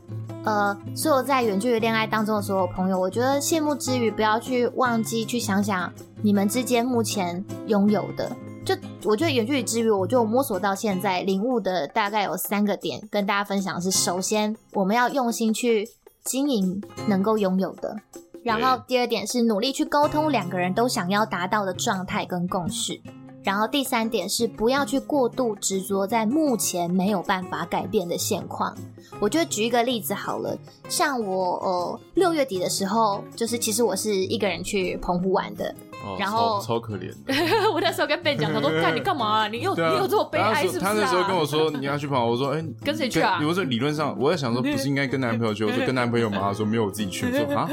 [0.44, 5.90] 呃，所有在远距离恋爱当中的所有朋友，我觉得羡慕之余，不要去忘记去想想
[6.22, 8.30] 你们之间目前拥有的。
[8.64, 15.88] 就我觉得远距离之余，我就摸索到现在领悟的大概有三个点，跟大家分享的是：首先，我们要用心去
[16.24, 17.96] 经营能够拥有的；
[18.42, 23.00] 然后第二点是努力去沟通两个人都想要达到的状态跟共识；
[23.44, 28.74] 然后第三点是不要去过度执着在目前没有办法改变的现况。
[29.20, 35.72] 我就举一个例子好了，像我呃六月底的时候，就是其实我是一个人去澎湖玩的。
[36.18, 37.34] 然后超可怜的，
[37.72, 39.48] 我那时候跟 Ben 讲，他说：“干你干嘛？
[39.48, 47.68] 你又你又这么悲哀，是不是？”他那时候跟我说：“你要去跑。”我说：“哎，跟谁去啊？”我说：“理论上，我在想说，不是应该跟男朋友去？” 我说：“跟男朋友嘛。”他说：“没有，我自己去。”我说：“啊，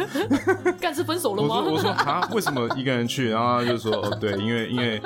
[0.80, 5.02] 干是分手了吗？”我说：“我说啊，为什么一个人去？”然后他就说：“哦，对，因为因为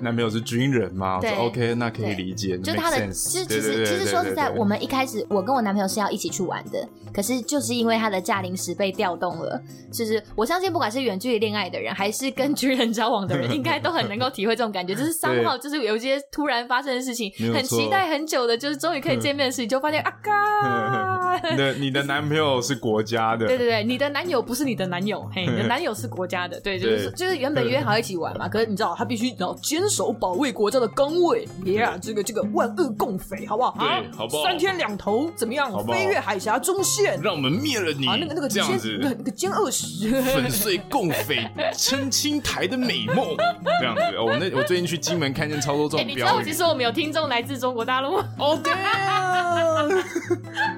[0.00, 9.60] 男朋友是军人嘛。”我说：“OK，那可以理解。”就他的其实其实其实说实在，我们一开始我跟我男朋友是要一起去玩的，可是就是因为他的假临时被调动了。
[9.92, 13.50] 就是我相信，不管是远距离恋爱的人，还是跟军人交往的人。
[13.54, 33.74] 应该都很能够体会这种感觉，就是 三号，就是有一些突然发生的事情，很期待很久的，就是终于可以见面的事情，就发现 啊嘎，的你的男朋友是国家的，对对对，你的男友不是你的男友，嘿，你的男友是国家的，对，就是就是原本约好一起玩嘛，可是你知道他必须要坚守保卫国家的岗位，yeah，这个这个万恶共匪，好不好？
[33.78, 34.44] 对，好不好？
[34.44, 35.70] 三天两头怎么样？
[35.86, 38.16] 飞越海峡中线，让我们灭了你啊！
[38.20, 43.36] 那个那个这样子，那个歼二十，粉碎共匪澄清台的美梦，
[43.80, 44.02] 这样子。
[44.18, 46.08] 我那我最近去金门看见超多这种标语。
[46.08, 48.24] 你知道其实我们有听众来自中国大陆吗？
[48.38, 49.84] 哦对啊，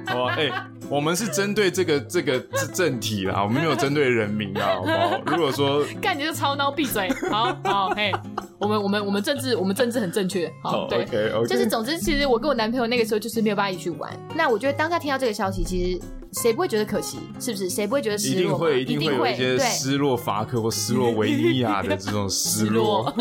[0.06, 0.50] 好 吧，哎，
[0.88, 2.38] 我们是针对这个这个
[2.74, 5.20] 政体啦，我们没有针对人民啊，好不好？
[5.26, 8.12] 如果说 干你就超孬，闭嘴，好好嘿，
[8.58, 14.10] 我们我们我们政治我们政治很正确，好对，OK OK，就是总之，其实我跟我男朋友那个时候就是没有办法一起去玩。
[14.34, 16.00] 那我觉得当下听到这个消息，其实。
[16.32, 17.18] 谁不会觉得可惜？
[17.38, 17.68] 是不是？
[17.68, 18.42] 谁不会觉得失落？
[18.42, 23.12] 一定会，一定会有一些失落法克或失落维尼亚的这种失落。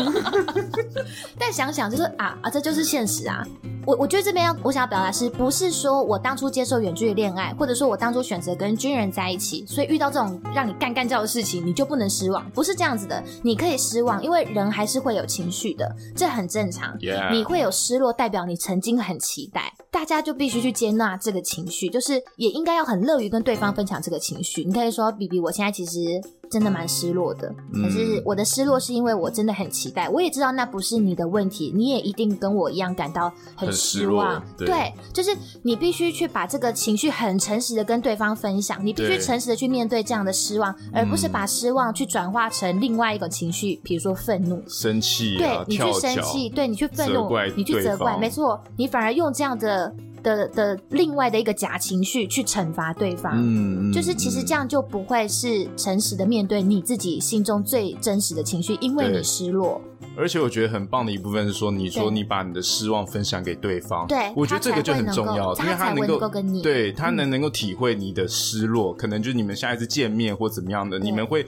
[1.38, 3.46] 但想想就是啊啊，这就是现实啊！
[3.84, 12.48] 我我觉得这边要我想要表达是不是说我当初接受远距离恋爱，或者说我当初选择跟军人在一起，所以遇到这种让你干干叫的事情，你就不能失望？
[12.52, 16.96] 不是这样子的，你可以失望，因为人还是会有情绪的，这很正常。
[17.30, 23.01] 你会有失落，代表你曾经很期待，大家就必须去接纳这个情绪，就是也应该要很。
[23.02, 30.08] 乐于跟对方分享这个情绪，你可以说：“BB，我现在其实真的蛮失落的，可是我的失落是因为我真的很期待。
[30.08, 34.42] 我也知道那不是你的问题，你也一定跟我一样感到很失望。
[34.58, 59.80] 失对，对，就是你必须去把这个情绪很诚实的跟对方分享，你必须诚实的去面对这样的失望，而不是把失望去转化成另外一个情绪，比如说愤怒、生气、啊，对你去生气，对你去愤怒，你去责怪，没错，你反而用这样的。”的的另外的一个假情绪去惩罚对方，嗯，就是其实这样就不会是诚实的面对你自己心中最真实的情绪，因为你失落。
[60.14, 71.46] 而且我觉得很棒的一部分是说，你说你把你的失望分享给对方，对，我觉得这个就很重要，因为他能够跟你，对他能能够体会你的失落，可能就是你们下一次见面或怎么样的，你们会。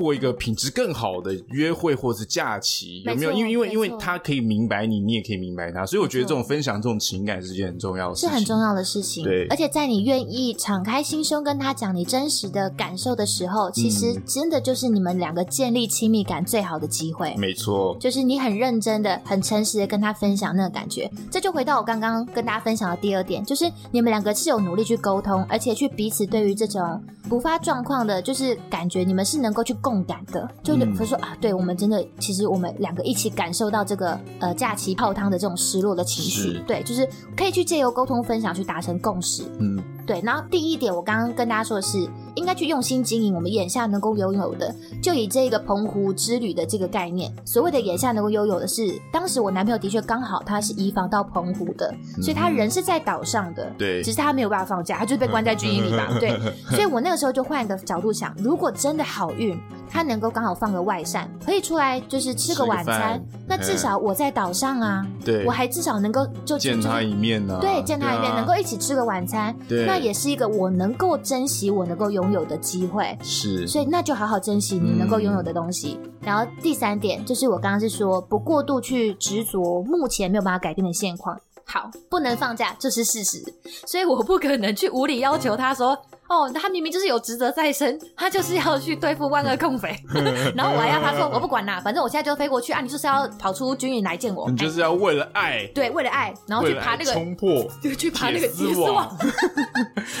[0.00, 3.32] 过一个品质更好的约会或是假期，有没有？
[3.32, 9.24] 因为因为因为他可以明白你，你也可以明白他，所以我觉得这种分享这种情感是件很重要的事情，是很重要的事情。
[9.24, 17.34] 对，而且在你愿意敞开心胸跟他讲你真实的感受的时候，其实真的就是你们两个建立亲密感最好的机会。
[17.36, 21.10] 没错，就是你很认真的、很诚实的跟他分享那个感觉。
[21.30, 30.48] 这就回到我刚刚跟大家分享的第二点，就是你们两个是有努力去沟通，而且去彼此对于这种突发状况的，就是感觉你们是能够去共感的。
[30.62, 40.20] 就比如说啊，对我们真的，其实我们两个一起感受到这个呃假期泡汤的这种失落的情绪，对，就是可以去借由沟通分享去达成共识，嗯，对。
[40.24, 56.36] 然后第一点，我刚刚跟大家说的是，应该去用心经营我们眼下能够拥有的，就以这个澎湖之旅的这个概念，所谓的眼下能够拥有的是，当时我男朋友的确刚好他是移防到澎湖的，所以他人是在岛上的，对，只是他没有办法放假，他就是被关在军营里嘛，对。
[56.70, 59.56] 所以我那个时候就换一个角度想，如果真的好运，
[59.88, 63.22] 他能够刚好放个外扇，可以出来就是吃个晚餐。
[63.46, 67.58] 那至少我在岛上啊，对，我还至少能够就见他一面呢。
[67.60, 69.54] 对，见他一面，能够一起吃个晚餐。
[69.68, 73.16] 对，那也是一个我能够珍惜我能够拥有的机会。
[73.22, 75.98] 是，所以那就好好珍惜你能够拥有的东西。
[76.20, 81.38] 然后第三点就是我刚刚是说，不过度去执着目前没有办法改变的现况。
[81.64, 83.44] 好，不能放假，这是事实，
[83.86, 85.96] 所以我不可能去无理要求他说。
[86.30, 90.00] 哦，他明明就是有职责在身，他就是要去对付万恶共匪，
[90.54, 99.18] 然后我还要他说我不管啦，反正我现在就飞过去啊，你就是要跑出军营来见我，你就是要为了爱，欸、对，为了爱，然后去爬那个冲破，就去爬那个铁丝网，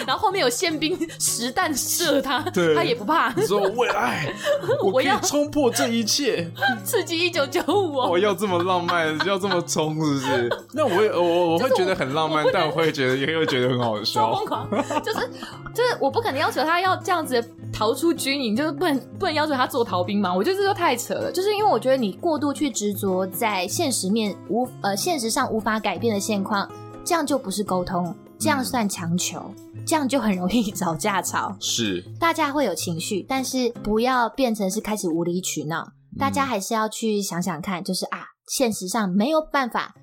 [0.04, 4.34] 然后后面有宪兵实弹射他， 对他也不怕，你说为了爱，
[4.92, 6.50] 我要冲破这一切，
[6.84, 10.50] 刺激一九九五，我要这么浪漫，要这么冲，是不是？
[10.74, 14.68] 那我我我会觉得很浪漫，但我会觉得也会觉得很好笑，疯狂，
[15.04, 15.30] 就是
[15.72, 15.99] 就是。
[16.00, 20.34] 我不可能要求他要这样子逃出军营，就是不能不能要求他做逃兵嘛？
[20.34, 21.30] 我觉得这就太扯了。
[21.30, 26.68] 就是因为我觉得你过度去执着在现实面无呃现实上无法改变的现况，
[27.04, 29.38] 这样就不是沟通，这样算强求，
[29.74, 31.54] 嗯、这样就很容易 找架吵。
[31.60, 35.86] 是，大家会有情绪，但是不要变成是开始无理取闹。
[36.18, 39.94] 大家还是要去想想看，就是啊，现实上没有办法。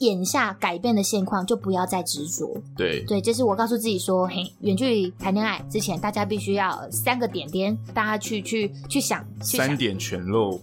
[0.00, 2.56] 眼下改变的现况，就不要再执着。
[2.76, 9.24] 对对，这是我告诉自己说，嘿，远距离谈恋爱之前，大家必须要三个点点，大家去去去想。
[9.40, 10.58] 三点全漏，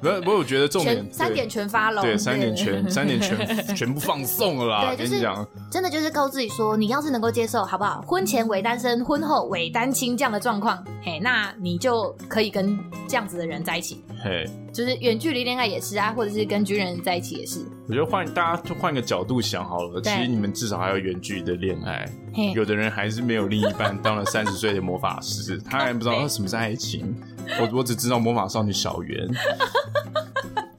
[0.00, 2.02] 不 不，我觉得重点三点全发了。
[2.02, 3.36] 对，三点全三点全
[3.74, 4.94] 全部放送了啦。
[4.94, 5.26] 对，就是
[5.70, 8.02] 真的就是告诉自己说，你要是能够接受，好不好？
[8.06, 14.04] 婚前伪单身，婚后伪单亲这样的状况，嘿，那你就可以跟这样子的人在一起。
[14.22, 14.48] 嘿。
[14.72, 17.60] 就是远距离恋爱也是啊，或者是跟军人在一起也是。
[17.88, 22.08] 我觉得换大家就换个角度想好了，其实你们至少还有远距离的恋爱。
[22.54, 27.14] 有的人还是没有另一半，当了三十岁的魔法师，他还不知道 什么是爱情。
[27.60, 29.28] 我我只知道魔法少女小圆。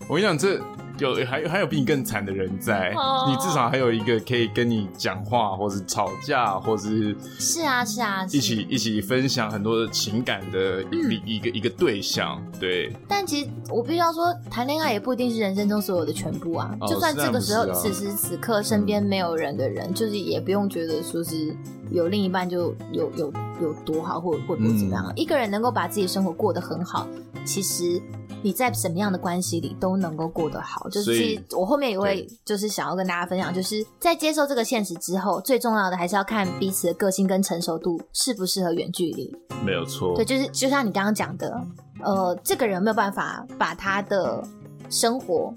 [0.07, 0.59] 我跟你讲这。
[0.99, 3.29] 有还有还有比你更惨的人在，oh.
[3.29, 12.91] 你至少还有一个可以跟你讲话，或是吵架，或是是啊是啊，一起一起分享很多的情感的一个、嗯、一个一个对象，对。
[13.07, 16.75] 但其实我必须要说，谈恋爱也不一定是人生中所有的全部啊。
[16.79, 21.55] Oh, 就算这个时候、啊、此时此刻身边没有人的人，嗯、就是也不用觉得说是
[21.89, 25.05] 有另一半就有有有多好，或或者怎么样。
[25.07, 27.07] 嗯、一个人能够把自己生活过得很好，
[27.45, 28.01] 其实。
[28.45, 39.33] 你在什么样的关系里都能够过得好，就是其实我后面也会就是想要跟大家分享，就是在接受这个现实之后，最重要的还是要看彼此的个性跟成熟度适不适合远距离。
[39.63, 41.57] 没有错，对，就是就像你刚刚讲的，
[42.01, 44.43] 呃，这个人没有办法把他的
[44.89, 45.53] 生活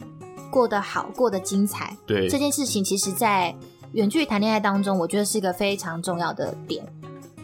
[0.48, 1.96] 过得好，过得精彩。
[2.06, 3.52] 对，这件事情，其实在
[3.94, 6.86] 远距离谈恋爱当中，我觉得是一个非常重要的点。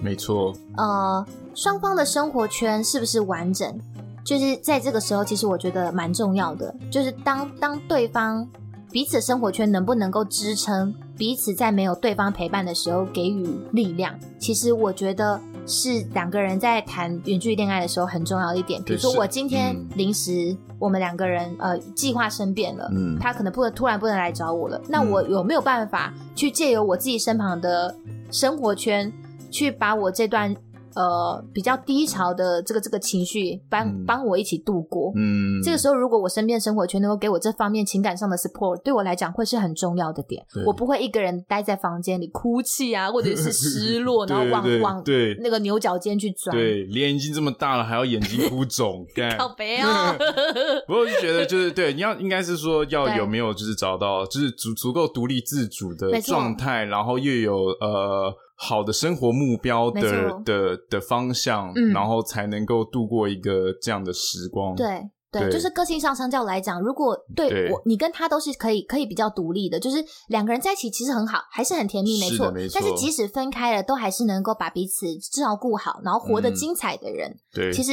[0.02, 1.24] 没错，呃，
[1.54, 3.78] 双方的生活圈是不是完整？
[4.24, 8.46] 就是在这个时候，其实我觉得蛮重要的，就是当当对方
[8.90, 14.14] 彼此生活圈能不能够支撑彼此，在没有对方陪伴的时候给予力量。
[14.38, 18.82] 其实我觉得是两个人在谈远距离恋爱的时候很重要的一点。
[18.82, 27.94] 比如说我今天临时我们两个人呃计划生变了，嗯，他可能不能突然不能来找我了，那我有没有办法去借由我自己身旁的
[28.30, 29.12] 生活圈
[29.52, 30.56] 去把我这段。
[30.94, 35.10] 呃，比较低潮的这个这个情绪，帮帮我一起度过。
[35.16, 40.44] 嗯，这个时候如果我身边生活圈能够给我这方面情感上的 support，对我来讲会是很重要的点。
[40.66, 46.54] 我不会一个人待在房间里哭泣啊，或者是失落， 然后往往对那个牛角尖去钻。
[46.54, 49.06] 对，脸已经这么大了，还要眼睛哭肿，
[49.38, 50.14] 好悲哦。
[50.86, 58.30] 不过我就觉得就是对，你要应该是说要有没有就是找到就是足足够独立自主的状态，然后又有呃。
[58.64, 60.00] 好的生活目标的
[60.44, 64.76] 的的方向，嗯、然后才能够度过一个这样的时光。
[64.76, 69.96] 对对，就是个性上相较来讲，如果对，对我你跟他都是可以可以比较独立的，就是
[70.28, 72.52] 两个人在一起其实很好，还是很甜蜜，没错。
[72.52, 72.78] 没错。
[72.78, 77.92] 但是即使分开了，都还是能够把彼此照顾好，然后活得精彩的人，嗯、对，其实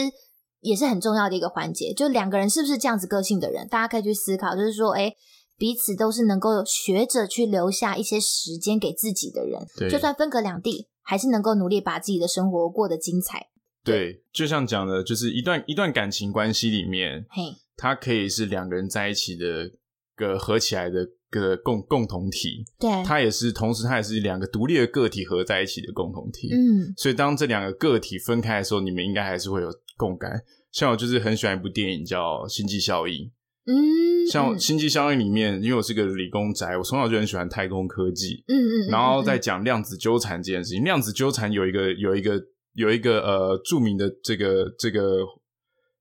[0.59, 1.91] 也是很重要的一个环节。
[1.93, 5.11] 就两个人是不是这样子个性的人，大家可以去思考，就是说，哎。
[5.59, 13.49] 彼此都是能够学着去留下一些时间给自己的人，对就算分隔两地，还是能够努力把自己的生活过得精彩。
[13.83, 19.69] 对，对就像讲的，就是一段一段感情关系里面，嘿，它可以是两个人在一起的
[20.15, 26.49] 个合起来的个共共同体，对，它也是同时，它也是两个独立的个体合在一起的共同体。
[26.53, 30.31] 嗯，所以当这两个个体分开的时候，你们应该还是会有共感。
[30.71, 33.25] 像我就是很喜欢一部电影叫《星际效应》。
[33.71, 38.43] 嗯，像《星际效应》里面，因为我是个理工宅，我从小就很喜欢太空科技。
[38.47, 40.83] 嗯嗯，然后再讲量子纠缠这件事情。
[40.83, 42.41] 量子纠缠有一个有一个
[42.73, 45.19] 有一个呃著名的这个这个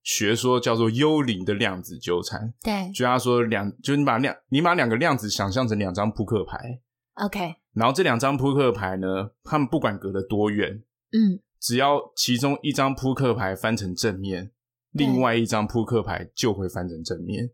[0.03, 2.55] 学说叫做幽灵的量子纠缠。
[2.63, 6.81] 对，就他说两，就是你把量你把两个量子想象成两张扑克牌。
[7.17, 14.53] OK，然后这两张扑克牌呢，他们不管隔得多远，嗯，只要其中一张扑克牌翻成正面，
[14.93, 17.51] 另外一张扑克牌就会翻成正面。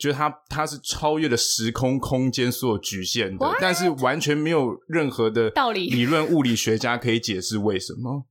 [0.00, 3.46] 就是它，它是超越了时空空间所有局限的?
[3.60, 5.90] 但是完全没有任何的道理。
[5.90, 8.26] 理论物理学家可以解释为什么。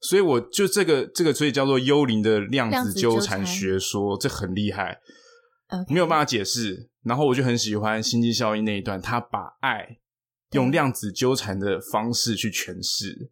[0.00, 4.98] 所以我就这个这个，所以叫做幽灵的量子纠缠学说，这很厉害
[5.68, 5.94] ，Okay.
[5.94, 6.90] 没有办法解释。
[7.04, 9.98] 然后我就很喜欢星际效应那一段，他把爱
[10.50, 13.30] 用量子纠缠的方式去诠释。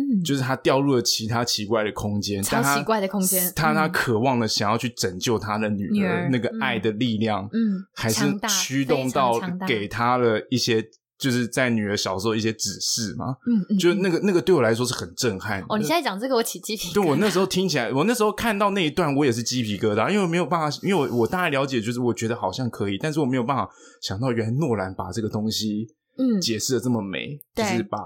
[0.00, 3.52] 嗯，就是他掉入了其他奇怪的空间，超奇怪的空间。
[3.54, 10.82] 他他渴望的想要去拯救他的女儿，那个爱的力量，嗯，还是驱动到给他了一些，
[11.18, 13.36] 就是在女儿小时候一些指示嘛。
[13.46, 15.62] 嗯嗯，就那个那个对我来说是很震撼。
[15.68, 16.94] 哦，你现在讲这个，我起鸡皮疙瘩。
[16.94, 23.68] 就我那时候听起来，我那时候看到那一段，我也是鸡皮疙瘩，因为我没有办法，因为我我大概了解，就是我觉得好像可以，但是我没有办法
[24.00, 25.86] 想到，原来诺兰把这个东西
[26.16, 27.98] 嗯解释的这么美，嗯、就是把。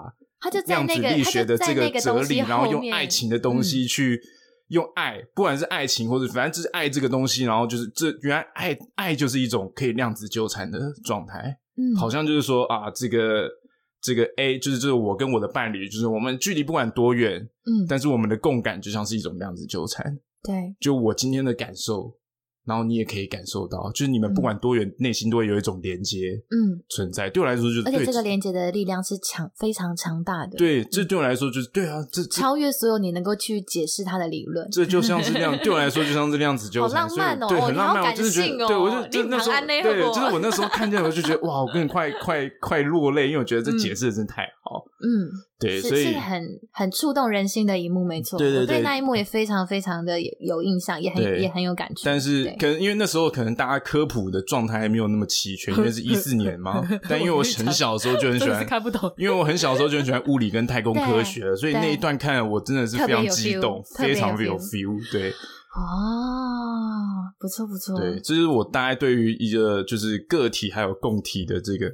[0.45, 4.20] 他就在那个量子力学的这个哲理，然后用爱情的东西去
[4.68, 13.49] 用爱，不管是爱情或者反正就是爱这个东西，然后就是这原来爱爱就是一种可以量子纠缠的状态，嗯，好像就是说啊，这个
[14.03, 22.14] 这个 A 就是就是我跟我的伴侣，就是我们距离不管多远，嗯，但是我们的共感就像是一种量子纠缠，对，就我今天的感受
[22.67, 27.29] 然后你也可以感受到，就是你们不管多远，内、嗯、心都会有一种连接，嗯，存在。
[27.29, 30.57] 对我来说，就是而且这个连接的力量是强，非常强大的。
[30.57, 34.69] 对，这对我来说就是对啊，这超越所有你能够去解释它的理论。
[34.71, 45.29] 这就像是那样，对我来说就像是那样子，就好浪漫哦，对，很浪漫，哦、我真的觉得，对我就就那时候，对，就是我那时候看见我就觉得哇，我跟你快快快落泪，因为我觉得这解释的真的太好，嗯，
[45.59, 46.43] 对，所以是很
[46.73, 52.03] 很触动人心的一幕，没错，对对对，我对那一幕也非常非常的有印象，也很也很有感触。
[52.05, 53.25] 但是可能因为那时候。
[53.35, 56.87] 可能大家科普的状态还没有那么齐全，因为是 一四年嘛。
[57.09, 59.13] 但因为我很小的时候就很喜欢，看不懂。
[59.17, 65.01] 因为我很小的时候就很喜欢物理跟太空科学，所以那一段看了我真的是非常激动，非常有 feel。
[65.11, 65.35] 对，哦，
[67.41, 67.99] 不错不错。
[67.99, 71.91] 对，这是我大概对于一个就是个体还有共体的这个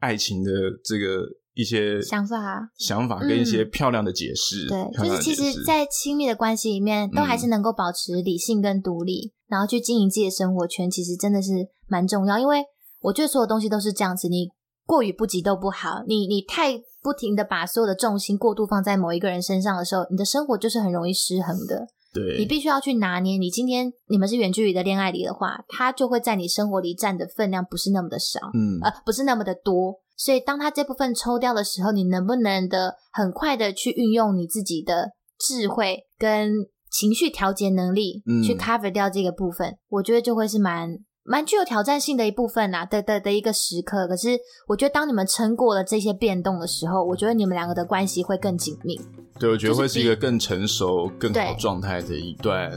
[0.00, 0.50] 爱情的
[0.84, 4.66] 这个一些想法、想法跟一些漂亮的解释。
[4.68, 9.32] 对，就是其实，在亲密的关系里面，都还是能够保持理性跟独立。
[9.48, 11.50] 然后去经营自己的生活圈，其实真的是
[11.86, 12.38] 蛮重要。
[12.38, 12.62] 因为
[13.02, 14.48] 我觉得所有东西都是这样子，你
[14.86, 16.02] 过于不及都不好。
[16.06, 21.86] 你你太不停的把所有的重心过度放在某一个人身上的时候，你的生活就是很容易失衡的。
[22.14, 23.36] 对，你必须要去拿捏。
[23.36, 30.00] 你今天你们是远距离的恋爱里的话，他就会在你生活里占的分量不是那么的少，嗯，呃，不是那么的多。
[30.16, 36.52] 所以当他这部分抽掉的时候，你能不能的很快的去运用你自己的智慧跟
[36.90, 44.08] 情绪调节能力，去 cover 掉这个部分，嗯、我觉得就会是蛮蛮具有挑战性的一部分呐、啊，的的的一个时刻。
[44.08, 49.00] 可是，我觉得当你们撑过了这些变动的时候，我觉得你们两个的关系会更紧密。
[49.38, 52.72] 对，我觉得会是一个更成熟、更好状态的一段。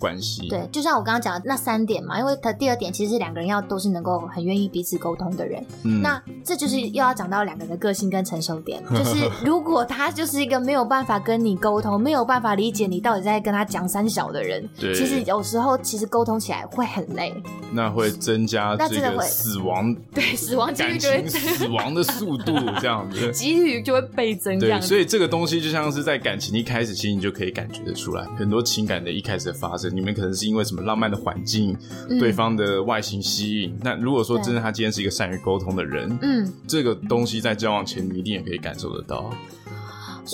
[0.00, 5.62] 关系对，就像我刚刚讲的那三点嘛，因为他第二点其实是两个人要都是能够很愿意彼此沟通的人。
[5.84, 17.34] 嗯，那这就是又要讲到两个人的个性跟成熟点，就是 如果他就是一个没有办法跟你沟通，没有办法理解你到底在跟他讲三小的人，对，其实有时候其实沟通起来会很累，
[17.72, 24.58] 那会增加这个死亡， 对，死亡几率就会死亡的速度 这样子，几率就会倍增。
[24.58, 29.94] 对，所以这个东西就像是在感情一开始，其实你就可以感觉得出来，很多情感的一开始的发生。
[29.94, 31.76] 你们可能是因为什么浪漫的环境，
[32.08, 33.76] 嗯、对方的外形吸引。
[33.82, 39.30] 那如果说真的他今天是一个善于沟通的人，嗯，这个东西在交往前你一定也可以感受得到。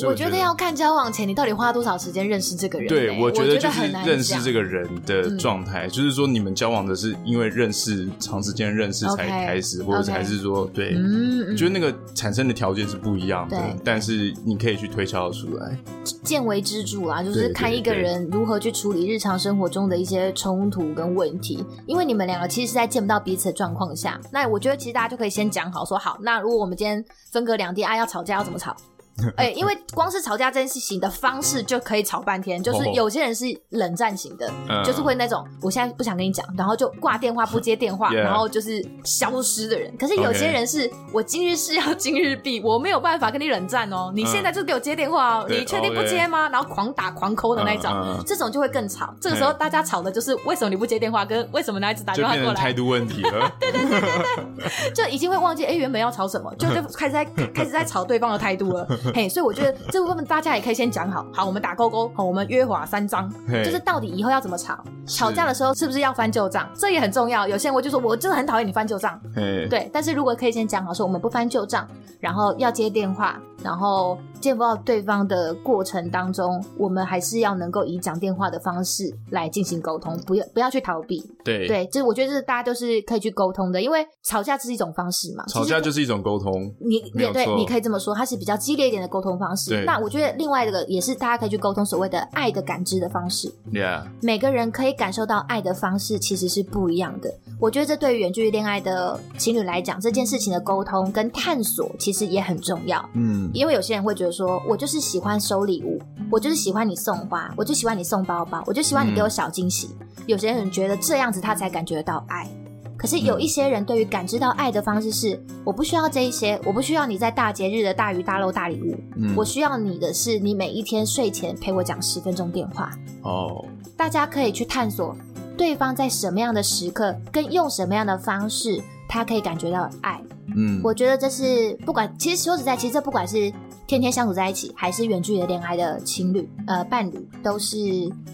[0.05, 2.88] 我觉得要看交往前你到底花多少时间认识这个人。
[2.88, 15.78] 对，我觉得就是认识这个人的状态，就是说你们交往的是因为认识长时间认识才开始，或者还是说对，嗯，就是那个产生的条件是不一样的，但是你可以去推敲出来。
[16.22, 28.76] 见微知著啊，就是看一个人如何去处理日常生活中的一些冲突跟问题，因为你们两个其实是在见不到彼此的状况下，那我觉得其实大家就可以先讲好说好，那如果我们今天分隔两地啊，要吵架要怎么吵？
[29.36, 32.62] 哎、欸，因为光是吵架这件事情的方式就可以吵半天。
[32.62, 39.94] 就是有些人是冷战型的，哦、就是会那种我现在不想跟你讲，然后就挂电话不接电话然后就是消失的人。
[39.98, 44.12] 可是有些人是我今日事要今日毕，我没有办法跟你冷战哦。
[44.14, 49.14] 你现在就给我接电话哦，嗯、你确定不接吗然后狂打狂抠的那种，嗯嗯、这种就会更吵。
[49.20, 53.50] 这个时候大家吵的就是为什么你不接电话，跟为什么男孩子打电话过来，态度问题了。
[53.60, 54.10] 对对对对
[54.58, 58.86] 对，就已经会忘记哎、欸、原本要吵什么，就 就开始在开始在吵对方的态度了。
[59.14, 67.46] 嘿，所以我觉得这部分大家也可以先讲好，好，我们打勾勾，好，我们约法三章，嘿就是到底以后要怎么吵，吵架的时候是不是要翻旧账，这也很重要。
[67.46, 71.86] 有些人我就说，我真的很讨厌你翻旧账，嘿对，但是如果可以先讲好，说我们不翻旧账，
[72.20, 74.18] 然后要接电话，然后。
[74.38, 81.18] 见不到对方的过程当中，我们还是要能够以讲电话的方式来进行沟通，不要不要去逃避。
[81.42, 85.42] 对对，就是我觉得这大家都是可以去沟通的，因为吵架是一种方式嘛。
[85.48, 89.82] 吵架就是一种沟通，你也对，你可以这么说，它是比较激烈一点的沟通方式。
[89.86, 93.51] 那我觉得另外一个也是大家可以去沟通所谓的爱的感知的方式。
[93.72, 97.32] Yeah，每个人可以感受到爱的方式其实是不一样的。
[97.59, 103.03] 我觉得这对于远距离恋爱的情侣来讲，这件事情的沟通跟探索其实也很重要。
[103.14, 105.07] 嗯，因为有些人会觉得说，我就是。
[105.07, 109.94] 喜欢收礼物，我就是喜欢你送花，我就喜欢你送包包，我就喜欢你给我小惊喜。
[110.01, 112.51] 嗯、有些人觉得这样子他才感觉得到爱，
[112.97, 122.90] 可是有一些人对于感知到爱的方式是，我不需要这一些，我不需要你在大节日的大鱼大肉大礼物，嗯、我需要你的是你每一天睡前陪我讲十分钟电话。
[123.22, 123.64] 哦，
[123.97, 125.16] 大家可以去探索
[125.57, 130.20] 对方在什么样的时刻跟用什么样的方式，他可以感觉到爱。
[130.57, 133.53] 嗯，我觉得这是不管，其实说实在，其实这不管是。
[133.87, 137.76] 天天相处在一起，还是远距离恋爱的情侣，呃，伴侣都是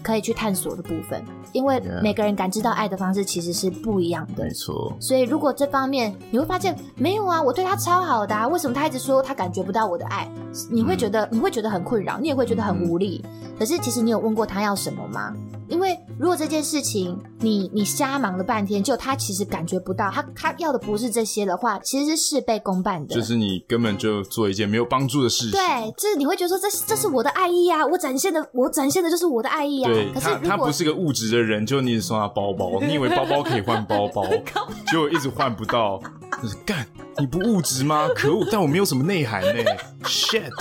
[0.01, 4.45] 可以去探索的部分，因为每个人感知到爱的方式其实是不一样的。
[4.45, 4.95] 没错。
[4.99, 10.27] 所以如果这方面你会发现没有啊，我对他超好的啊，为什么他一直说他感觉不到我的爱？
[10.71, 13.23] 你会觉得、嗯、你会觉得很困扰，你也会觉得很无力。
[13.23, 15.35] 嗯、可是其实你有问过他要什么吗？
[15.69, 23.15] 因为如果这件事情你你瞎忙了半天，就他其实感觉不到，他他要的不是这些的话，其实是事倍功半的。
[23.15, 25.51] 就是你根本就做一件没有帮助的事情。
[25.51, 29.91] 对，就是你会觉得说这是这是我的爱意啊，我展现的我展现的就是我的爱意啊。
[29.91, 34.23] 对，可是他他不是个物质的人，就你送他包包， 你以为包包可以换包包，
[34.87, 36.01] 结果一直换不到。
[36.41, 36.85] 就是干，
[37.19, 38.09] 你不物质吗？
[38.17, 38.45] 可恶！
[38.51, 39.63] 但我没有什么内涵呢。
[40.03, 40.51] Shit，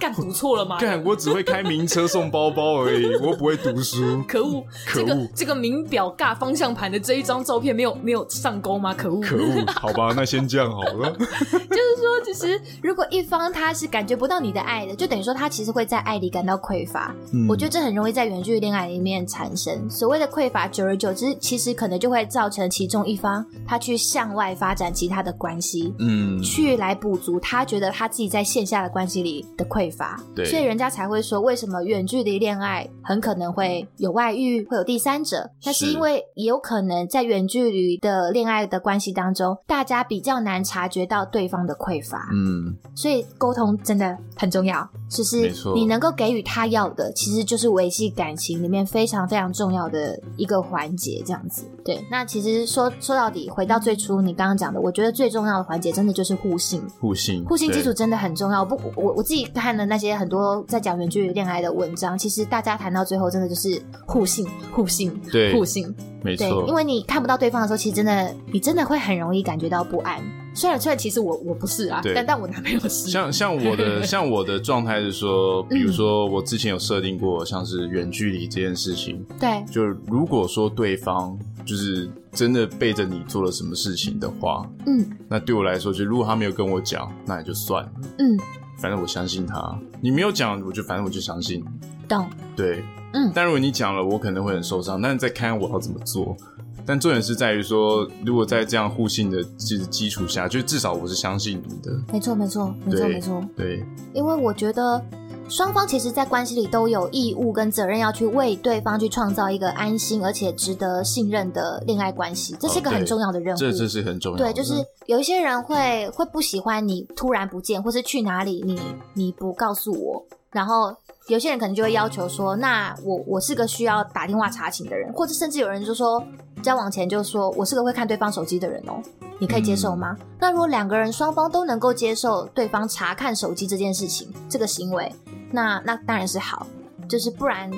[0.00, 0.78] 干读错了吗？
[0.80, 4.20] 干，我只会开名车送包包而已， 我不会读书。
[4.26, 4.64] 可恶！
[4.84, 5.04] 可恶！
[5.04, 8.92] 这个这个名表尬方向盘的这一张照片没有没有上钩吗？
[8.92, 9.20] 可恶！
[9.20, 9.64] 可恶！
[9.76, 11.10] 好吧，那先这样好了。
[11.12, 17.14] 就是说，其实如果一方他是感觉不到你的爱的，就等于说他其实会在爱里感到匮乏。
[17.32, 19.88] 嗯，我觉得这很容易在远距离恋爱里面产生。
[19.88, 35.50] 所谓的匮乏，久而久之，其实可能就会造成其中一方他去向外发展其他的关系，嗯，去来补足他觉得他自己在线下的关系里的匮乏，对，所以人家才会说，为什么远距离恋爱很可能会有外遇，会有第三者？
[35.64, 51.64] 那是因为也有可能在远距离的恋爱的关系当中，大家比较难察觉到对方的匮乏，嗯，所以沟通真的很重要，就是你能够给予他要的，其实就是维系感情里面非常非常重要的一个环节，这样子。
[51.84, 58.64] 对，那其实说说到底，回到最初你刚刚讲的，我觉得最重要的环节真的就是互信，互信，互信基础真的很重要。
[58.64, 66.64] 不，我我自己看的那些很多在讲远距离恋爱的文章，其实大家谈到最后真的就是互信，互信，对，互信，没错。
[66.68, 70.20] 因为你看不到对方的时候，其实真的，你真的会很容易感觉到不安。
[70.54, 73.10] 虽然，虽然其实我我不是啊，但但我男朋友是。
[73.10, 81.38] 像像我的 像我的状态是说，比如说我之前有设定过，像是远距离这件事情，对，就如果说对方。
[81.64, 88.36] 就是真的背着你做了什么事情的话，嗯，那对我来说，就如果他没有跟我讲，那也就算了，嗯，
[88.78, 89.78] 反正我相信他。
[90.00, 91.64] 你没有讲，我就反正我就相信，
[92.08, 92.82] 懂，对，
[93.12, 93.32] 嗯。
[93.34, 96.36] 但如果你讲了，我可能会很受伤，但是再看看我要怎么做。
[96.84, 101.92] 但重点是在于说，如果在这样互信的基基础下，就至少我是相信你的。
[102.12, 103.84] 没错，没错，没错，没错，对。
[104.12, 105.02] 因为我觉得。
[105.48, 113.58] 双方其实，在关系里都有义务跟责任，要去为对方去创造一个安心而且值得信任的恋爱关系，这是一个很重要的任务。
[113.58, 114.44] 这这是很重要的。
[114.44, 118.80] 对，就是有一些人会会不喜欢你突然不见，或是去哪里你
[119.12, 120.94] 你不告诉我，然后
[121.32, 126.22] 有些人可能就会要求说，那我我是个需要打电话查寝的人，或者甚至有人就说
[126.62, 129.00] 交往前就说我是个会看对方手机的人哦，
[129.38, 130.14] 你可以接受吗？
[130.20, 130.26] 嗯。
[130.38, 135.10] 那如果两个人双方都能够接受对方查看手机这件事情，这个行为。
[135.50, 136.66] 那那当然是好，
[137.08, 137.70] 就是不然，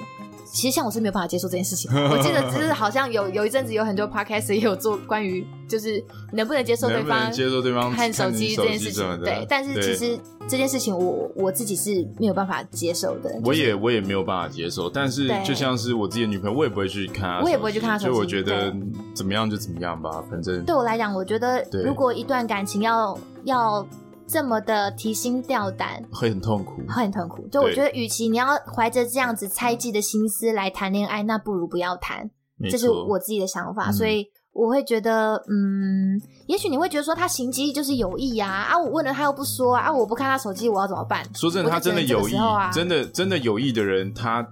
[0.55, 1.90] 其实像我是没有办法接受这件事情。
[2.09, 6.02] 我记得只是好像有有一阵子有很多 podcast 也有做关于就是
[6.32, 9.44] 能不能接受对方接受对方看手机这件事情，对。
[9.48, 13.34] 但是其实这件事情我我自己是没有办法接受的。
[13.44, 18.12] 我也我也没有办法接受，但是就像是我自己的女朋友，我也不会去看，我也不会去看她手机。
[18.12, 18.72] 所以我觉得
[19.12, 23.84] 怎么样就怎么样吧，反正对我来讲，我觉得如果一段感情要要。
[24.27, 27.47] 这么的提心吊胆，会很痛苦，会很痛苦。
[27.49, 32.31] 就我觉得，与其你要怀着这样子猜忌的心思来谈恋爱，那不如不要谈。
[32.70, 41.22] 这是我自己的想法，嗯、所以我会觉得，嗯，也许你会觉得说他行迹就是有意呀，啊，啊，我问了他又不说，啊，我不看他手机，我要怎么办？
[41.35, 44.47] 说真的，他真的有意，啊、真的真的有意的人，他。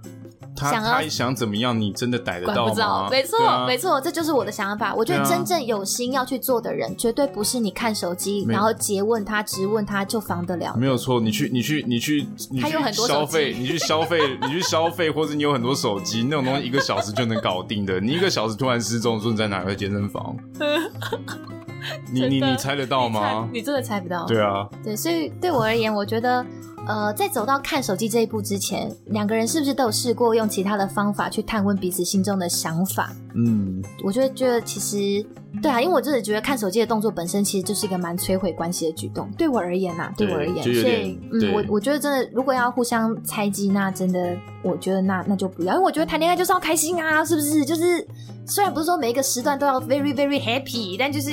[0.55, 1.79] 他想他想怎么样？
[1.79, 3.07] 你真的逮得到吗？
[3.09, 4.93] 没错，啊、没错，这就是我的想法。
[4.95, 10.75] 我觉得真正有心要去做的人，绝对不是你看手机，然后诘问他、质问他就防得了。
[10.77, 17.99] 没有错，你去，你去，你去，你去消费，你去消费， 你去消费，或者你有很多手机，那种东西一个小时就能搞定的。
[17.99, 20.35] 你一个小时突然失踪，说你在哪个健身房？
[22.11, 23.49] 你你你猜得到吗？
[23.51, 24.25] 你真的猜不到。
[24.25, 26.45] 对啊，对，所以对我而言，我觉得。
[26.85, 33.11] 呃，在走到看手机这一步之前，两个人是不是都有试过用其他的方法去探问彼此心中的想法？
[33.35, 35.25] 嗯，我就觉得其实
[35.61, 39.29] 对啊，因为我真的觉得看手机的动作本身其实就是一个蛮摧毁关系的举动。
[39.37, 47.63] 对我而言呐、啊，对我而言，所以嗯，我我觉得真的，如果要互相猜忌，那真的，我觉得那那就不要，因为我觉得谈恋爱就是要开心啊，是不是？
[47.63, 48.05] 就是
[48.45, 51.29] 虽然不是说每一个时段都要 very very happy，但就是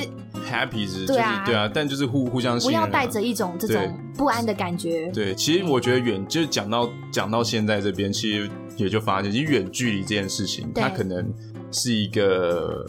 [0.50, 5.10] happy 是对啊，对啊，但就是互互相、啊、不要带着一种这种不安的感觉。
[5.12, 11.32] 对，对其实我觉得远就是讲到讲到现在这边，其实也就发现，其实远距离这件事情，它可能。
[11.72, 12.84] 是一个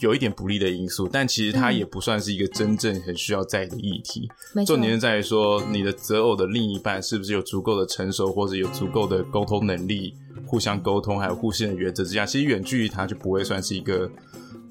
[0.00, 4.28] 有一点不利的因素，但其实它也不算是一个真正很需要在意的议题。
[4.54, 10.14] 嗯、重点是在于说，你的择偶的另一半是不是有足够的成熟，或者有足够的沟通能力，
[10.46, 14.10] 互相沟通，还有互信的原则之下，其实远距离它就不会算是一个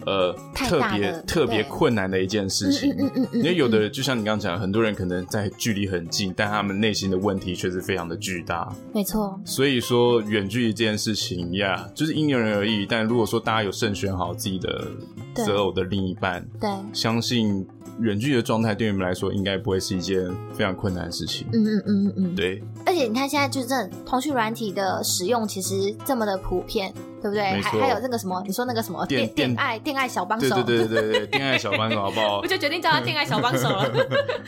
[0.06, 2.92] 呃特别特别困难的一件事情。
[2.98, 8.74] 嗯嗯嗯，因为有的就像你刚刚讲，很多人可能在距离很近，但他们内心的问题却是非常的巨大。
[8.94, 9.40] 没错。
[9.46, 12.86] 所以说远距离这件事情呀，yeah, 就是因人而异。
[12.86, 14.88] 但如果说大家有慎选好自己的
[15.34, 17.66] 择偶的另一半，对，相信。
[18.00, 21.46] 远距离的状态对你们来说应该不会是一件非常困难的事情。
[21.54, 22.60] 嗯嗯嗯嗯嗯，对。
[22.88, 26.92] 而且你看现在就是这通讯软体的使用其实这么的普遍，
[27.24, 27.44] 对不对？
[27.62, 32.40] 还还有那个什么，你说那个什么电电爱电爱小帮手，对对对对对，电爱小帮手好不好？
[32.44, 33.88] 我就决定叫他电爱小帮手了。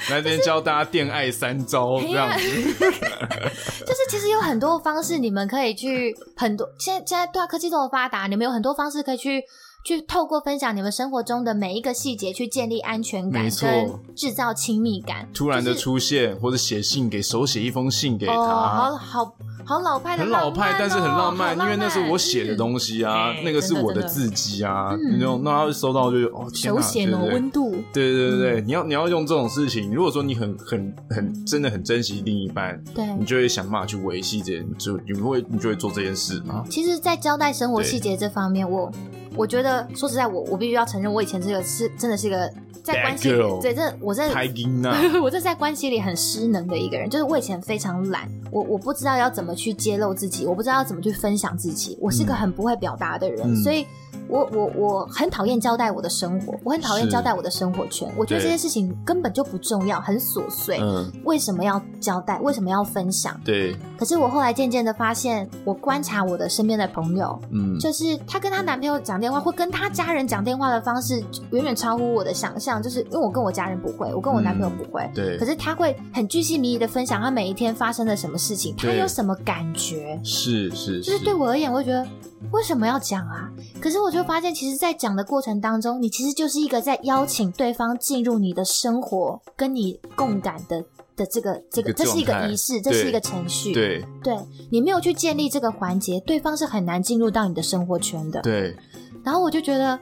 [0.09, 2.43] 来这边教大家电爱三招，这样子。
[2.43, 6.69] 就是其实有很多方式，你们可以去很多。
[6.77, 9.41] 现在现在对啊，科技这么发达，你们有很多方式可以去。
[9.85, 15.29] 去透过分享你们生活中的每一个细节，去建立安全感，跟制造亲密感。
[15.31, 36.63] 突然的出现，就是、或者写信给手写一封信给他，哦、好好好老派的、哦，很老派，但是很浪漫，浪漫因为那是我写的东西啊，嗯、那个是我的字迹啊，那种那他收到就哦，手写哦，温度，对对对对，嗯、你要你要用这种事情，如果说你很很很真的很珍惜另一半，对，你就会想办法去维系这件，就你会你就会做这件事嘛。
[36.71, 38.91] 其实，在交代生活细节这方面，我。
[39.35, 42.51] 我觉得说实在我，我我必须要承认，我以前这个是真的是一个
[42.83, 44.23] 在关系里，对，这我这
[45.21, 53.85] 我这在关系里很失能的一个人，就是我以前非常懒，我我不知道要怎么去揭露自己，我不知道要怎么去分享自己，我是个很不会表达的人，嗯、所以。
[54.27, 58.11] 我我我很讨厌交代我的生活，我很讨厌交代我的生活圈。
[58.17, 60.79] 我觉得这些事情根本就不重要，很琐碎。
[60.81, 62.39] 嗯，为什么要交代？
[62.39, 63.39] 为什么要分享？
[63.45, 63.75] 对。
[63.97, 72.81] 可是我后来渐渐的发现，我观察我的身边的朋友，嗯，就是她跟她男朋友讲电话，或跟她家人讲电话的方式，远远超乎我的想象。
[72.81, 75.37] 就是因为我跟我家人不会，我跟我男朋友不会，嗯、对。
[75.37, 80.19] 可是他会很巨细靡遗的分享他每一天发生了什么事情，他有什么感觉？
[80.23, 82.05] 是是，是就是对我而言，我会觉得。
[82.51, 83.49] 为什么要讲啊？
[83.81, 90.83] 可是我就发现，其实，在讲的过程当中，你其实就是一个在邀请对方进入你的生活，跟你共感的
[91.15, 93.73] 的这个这个，这是一个仪式，这是一个程序。
[93.73, 94.37] 对对，
[94.69, 98.41] 你没有去建立这个环节，对方是很难进入到你的生活圈的。
[98.41, 98.75] 对。
[99.23, 99.99] 然后我就觉得，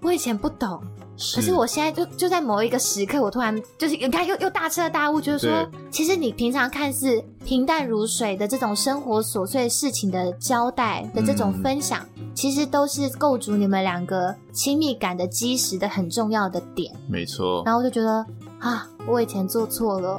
[0.00, 0.80] 我以前不懂。
[1.32, 16.92] 可是我现在就就在某一个时刻，我突然就是你看又又大彻大悟，就是说，其实你平常看似平淡如水的这种生活琐碎事情的交代的这种分享，嗯、其实都是构筑你们两个亲密感的基石的很重要的点。
[17.08, 17.62] 没错。
[17.64, 18.26] 然后我就觉得
[18.58, 20.18] 啊，我以前做错了，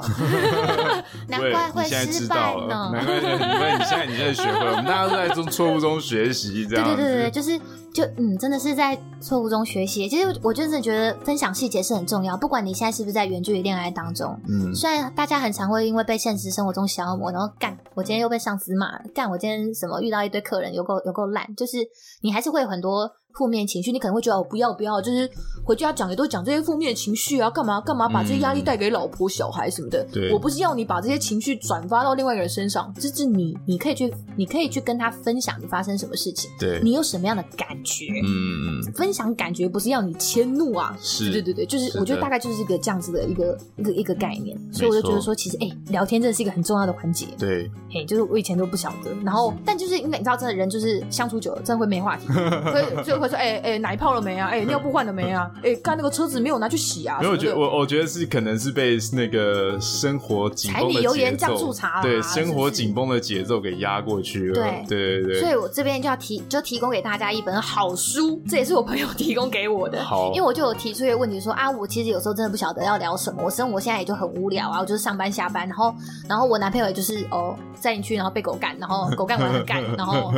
[1.28, 2.90] 难怪会失败呢。
[2.92, 6.86] 难怪，你现在你现在学会了，我们大家都在从错误中学习，这样。
[6.86, 7.60] 对对对对，就是。
[7.96, 10.06] 就嗯，真的是在错误中学习。
[10.06, 14.38] 其实我真的觉得分享细节是很重要，不管你现在是不是在远距离恋爱当中。
[14.46, 21.78] 嗯，虽然大家很常会因为被现实生活中消磨，然后干我今天又被上司骂，干我今天什么遇到一堆客人有够有够烂，就是
[22.20, 23.10] 你还是会有很多。
[23.36, 25.28] 负面情绪，你可能会觉得我，不要不要，就是
[25.64, 30.06] 回家讲也都讲这些负面情绪啊，干嘛干嘛把这些压力带给老婆小孩什么的。
[30.12, 52.26] 对，我不是要你把这些情绪转发到另外一个人身上，这是你你可以去，你可以去跟他分享你发生什么事情，对，你有什么样的感觉，嗯嗯，分享感觉不是要你迁怒啊，是，对对对，就是我觉得大概就是一个这样子的一个一个一个概念，所以我就觉得说，其实哎，聊天真的是一个很重要的环节，对，嘿，就是我以前都不晓得，然后但就是因为你知道，真的人就是相处久了，真的会没话题，
[52.72, 54.48] 所以就会说，哎哎，哪一泡了没啊？
[54.48, 55.50] 哎、欸，尿布换了没啊？
[55.58, 57.18] 哎、欸，刚那个车子没有拿去洗啊？
[57.20, 64.54] 没有，我觉得我我觉得是可能是被那个生活紧绷的节奏，柴米油盐酱醋茶，对，生活紧绷的节奏给压过去了。
[64.54, 70.02] 对对对，所以我这边就要提，就提供给大家一本好书，这也是我朋友提供给我的。
[70.04, 75.94] 好，因为我就有提出一个问题说啊，我其实有时候真的不晓得要聊什么，我生活现在也就很无聊啊，我就是上班下班，然后
[76.28, 80.30] 然后我男朋友也就是哦塞进去，然后被狗干，然后狗干完很干， 然后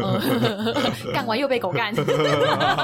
[1.12, 1.94] 干、呃、 完又被狗干。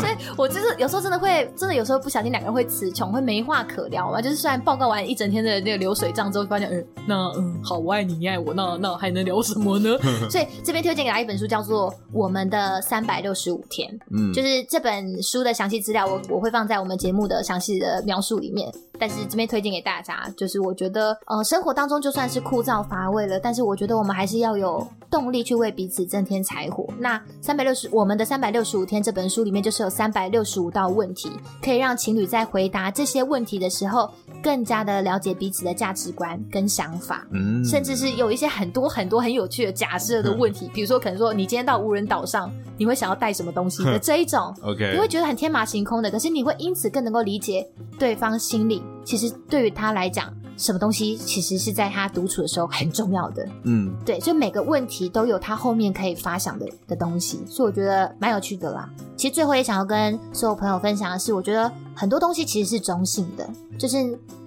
[0.00, 4.20] 所以，我就是有时候真的会，真的有时候不小心两个人会词穷，会没话可聊嘛。
[4.20, 9.96] 就是虽然报告完一整天的那个流水账之后，发现，嗯，那嗯，好，我爱你，你爱我，那那还能聊什么呢？
[10.30, 13.88] 所以这边推荐给大家一本书，叫做《我们的三百六十五天》。
[14.10, 18.72] 嗯，就是这本书的详细资料，我我会放在我们节目的详细的描述里面。
[18.98, 24.86] 但是这边推荐给大家，就是我觉得，呃，生活当中就算是枯燥乏味了，但是我觉得我们还是要有
[25.16, 26.86] 动力去为彼此增添柴火。
[26.98, 31.30] 那三百六十，我们的三百六十五天这本书里面就是有三百六十五道问题，
[31.62, 34.10] 可以让情侣在回答这些问题的时候，
[34.42, 47.66] 更加的了解彼此的价值观跟想法，嗯，甚至是有一些很多很多很有趣的假设的问题，比如说可能说你今天到无人岛上，你会想要带什么东西的这一种，OK，你会觉得很天马行空的，可是你会因此更能够理解
[47.98, 48.82] 对方心里。
[49.02, 53.46] 其实对于他来讲，什么东西其实是在他独处的时候很重要的。
[53.64, 58.88] 嗯，对，所以每个问题都有他后面可以发想的的东西，所以我觉得蛮有趣的啦。
[59.16, 63.48] 其实最后也想要跟所有朋友分享的是，我觉得很多东西其实是中性的，
[63.78, 63.96] 就是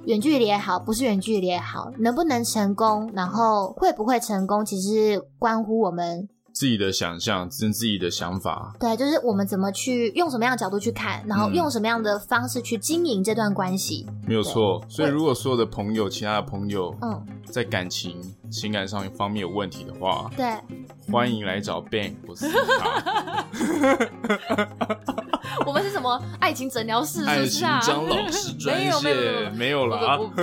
[0.05, 6.27] 远距离也好，不是远距离也好，能不能成功，然后会不会成功，其实关乎我们。
[6.53, 14.83] 自己的想象跟自己的想法，对，就是我们怎么去用什么样的角度去看，然后用什么样的方式去经营这段关系，嗯、没有错。
[14.89, 20.45] 所以，如果所有的朋友、其他的朋友，嗯，在感情、情感上方面有问题的话，对，
[21.11, 23.45] 欢迎来找 Ben 或是他。
[25.65, 27.23] 我们是什么爱情诊疗室？
[27.25, 30.19] 爱情张老师专线没有啦。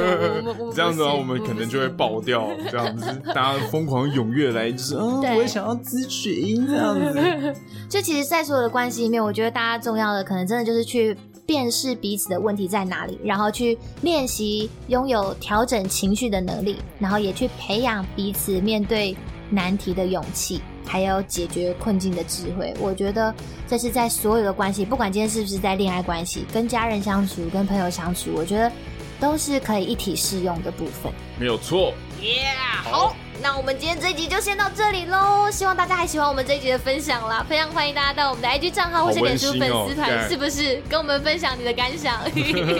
[0.75, 2.49] 这样子的话，我们可能就会爆掉。
[2.71, 7.55] 这样子，大家疯狂踊跃来，就是啊，我也想要咨询这样子。
[7.89, 19.17] 就其实，在所有的关系里面，我觉得大家重要的可能真的就是去辨识彼此的问题在哪里，然后去练习拥有调整情绪的能力，然后也去培养彼此面对
[19.49, 20.61] 难题的勇气。
[20.89, 23.35] 还有解决困境的智慧，我觉得
[23.67, 28.71] 这是在所有的关系，不管今天是不是在恋爱关系、跟家人相处、跟朋友相处，我觉得
[29.19, 31.13] 都是可以一体适用的部分。
[31.41, 31.93] 没有错。
[32.23, 33.17] 耶、yeah，好。
[33.49, 42.19] 那我们今天这一集就先到这里喽，希望大家还喜欢我们这一集的分享啦，非常欢迎大家到我们的 IG 账号或是脸书粉丝团，是不是跟我们分享你的感想？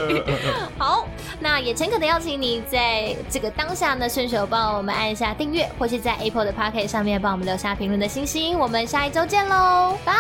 [0.77, 1.07] 好，
[1.39, 8.59] 那也诚恳的邀请你在这个当下呢，顺手帮我们按一下订阅，或是在 Apple 的 Podcast 上面帮我们留下评论的星星。
[8.59, 10.15] 我们下一周见喽，拜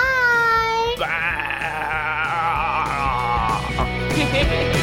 [4.21, 4.76] 拜。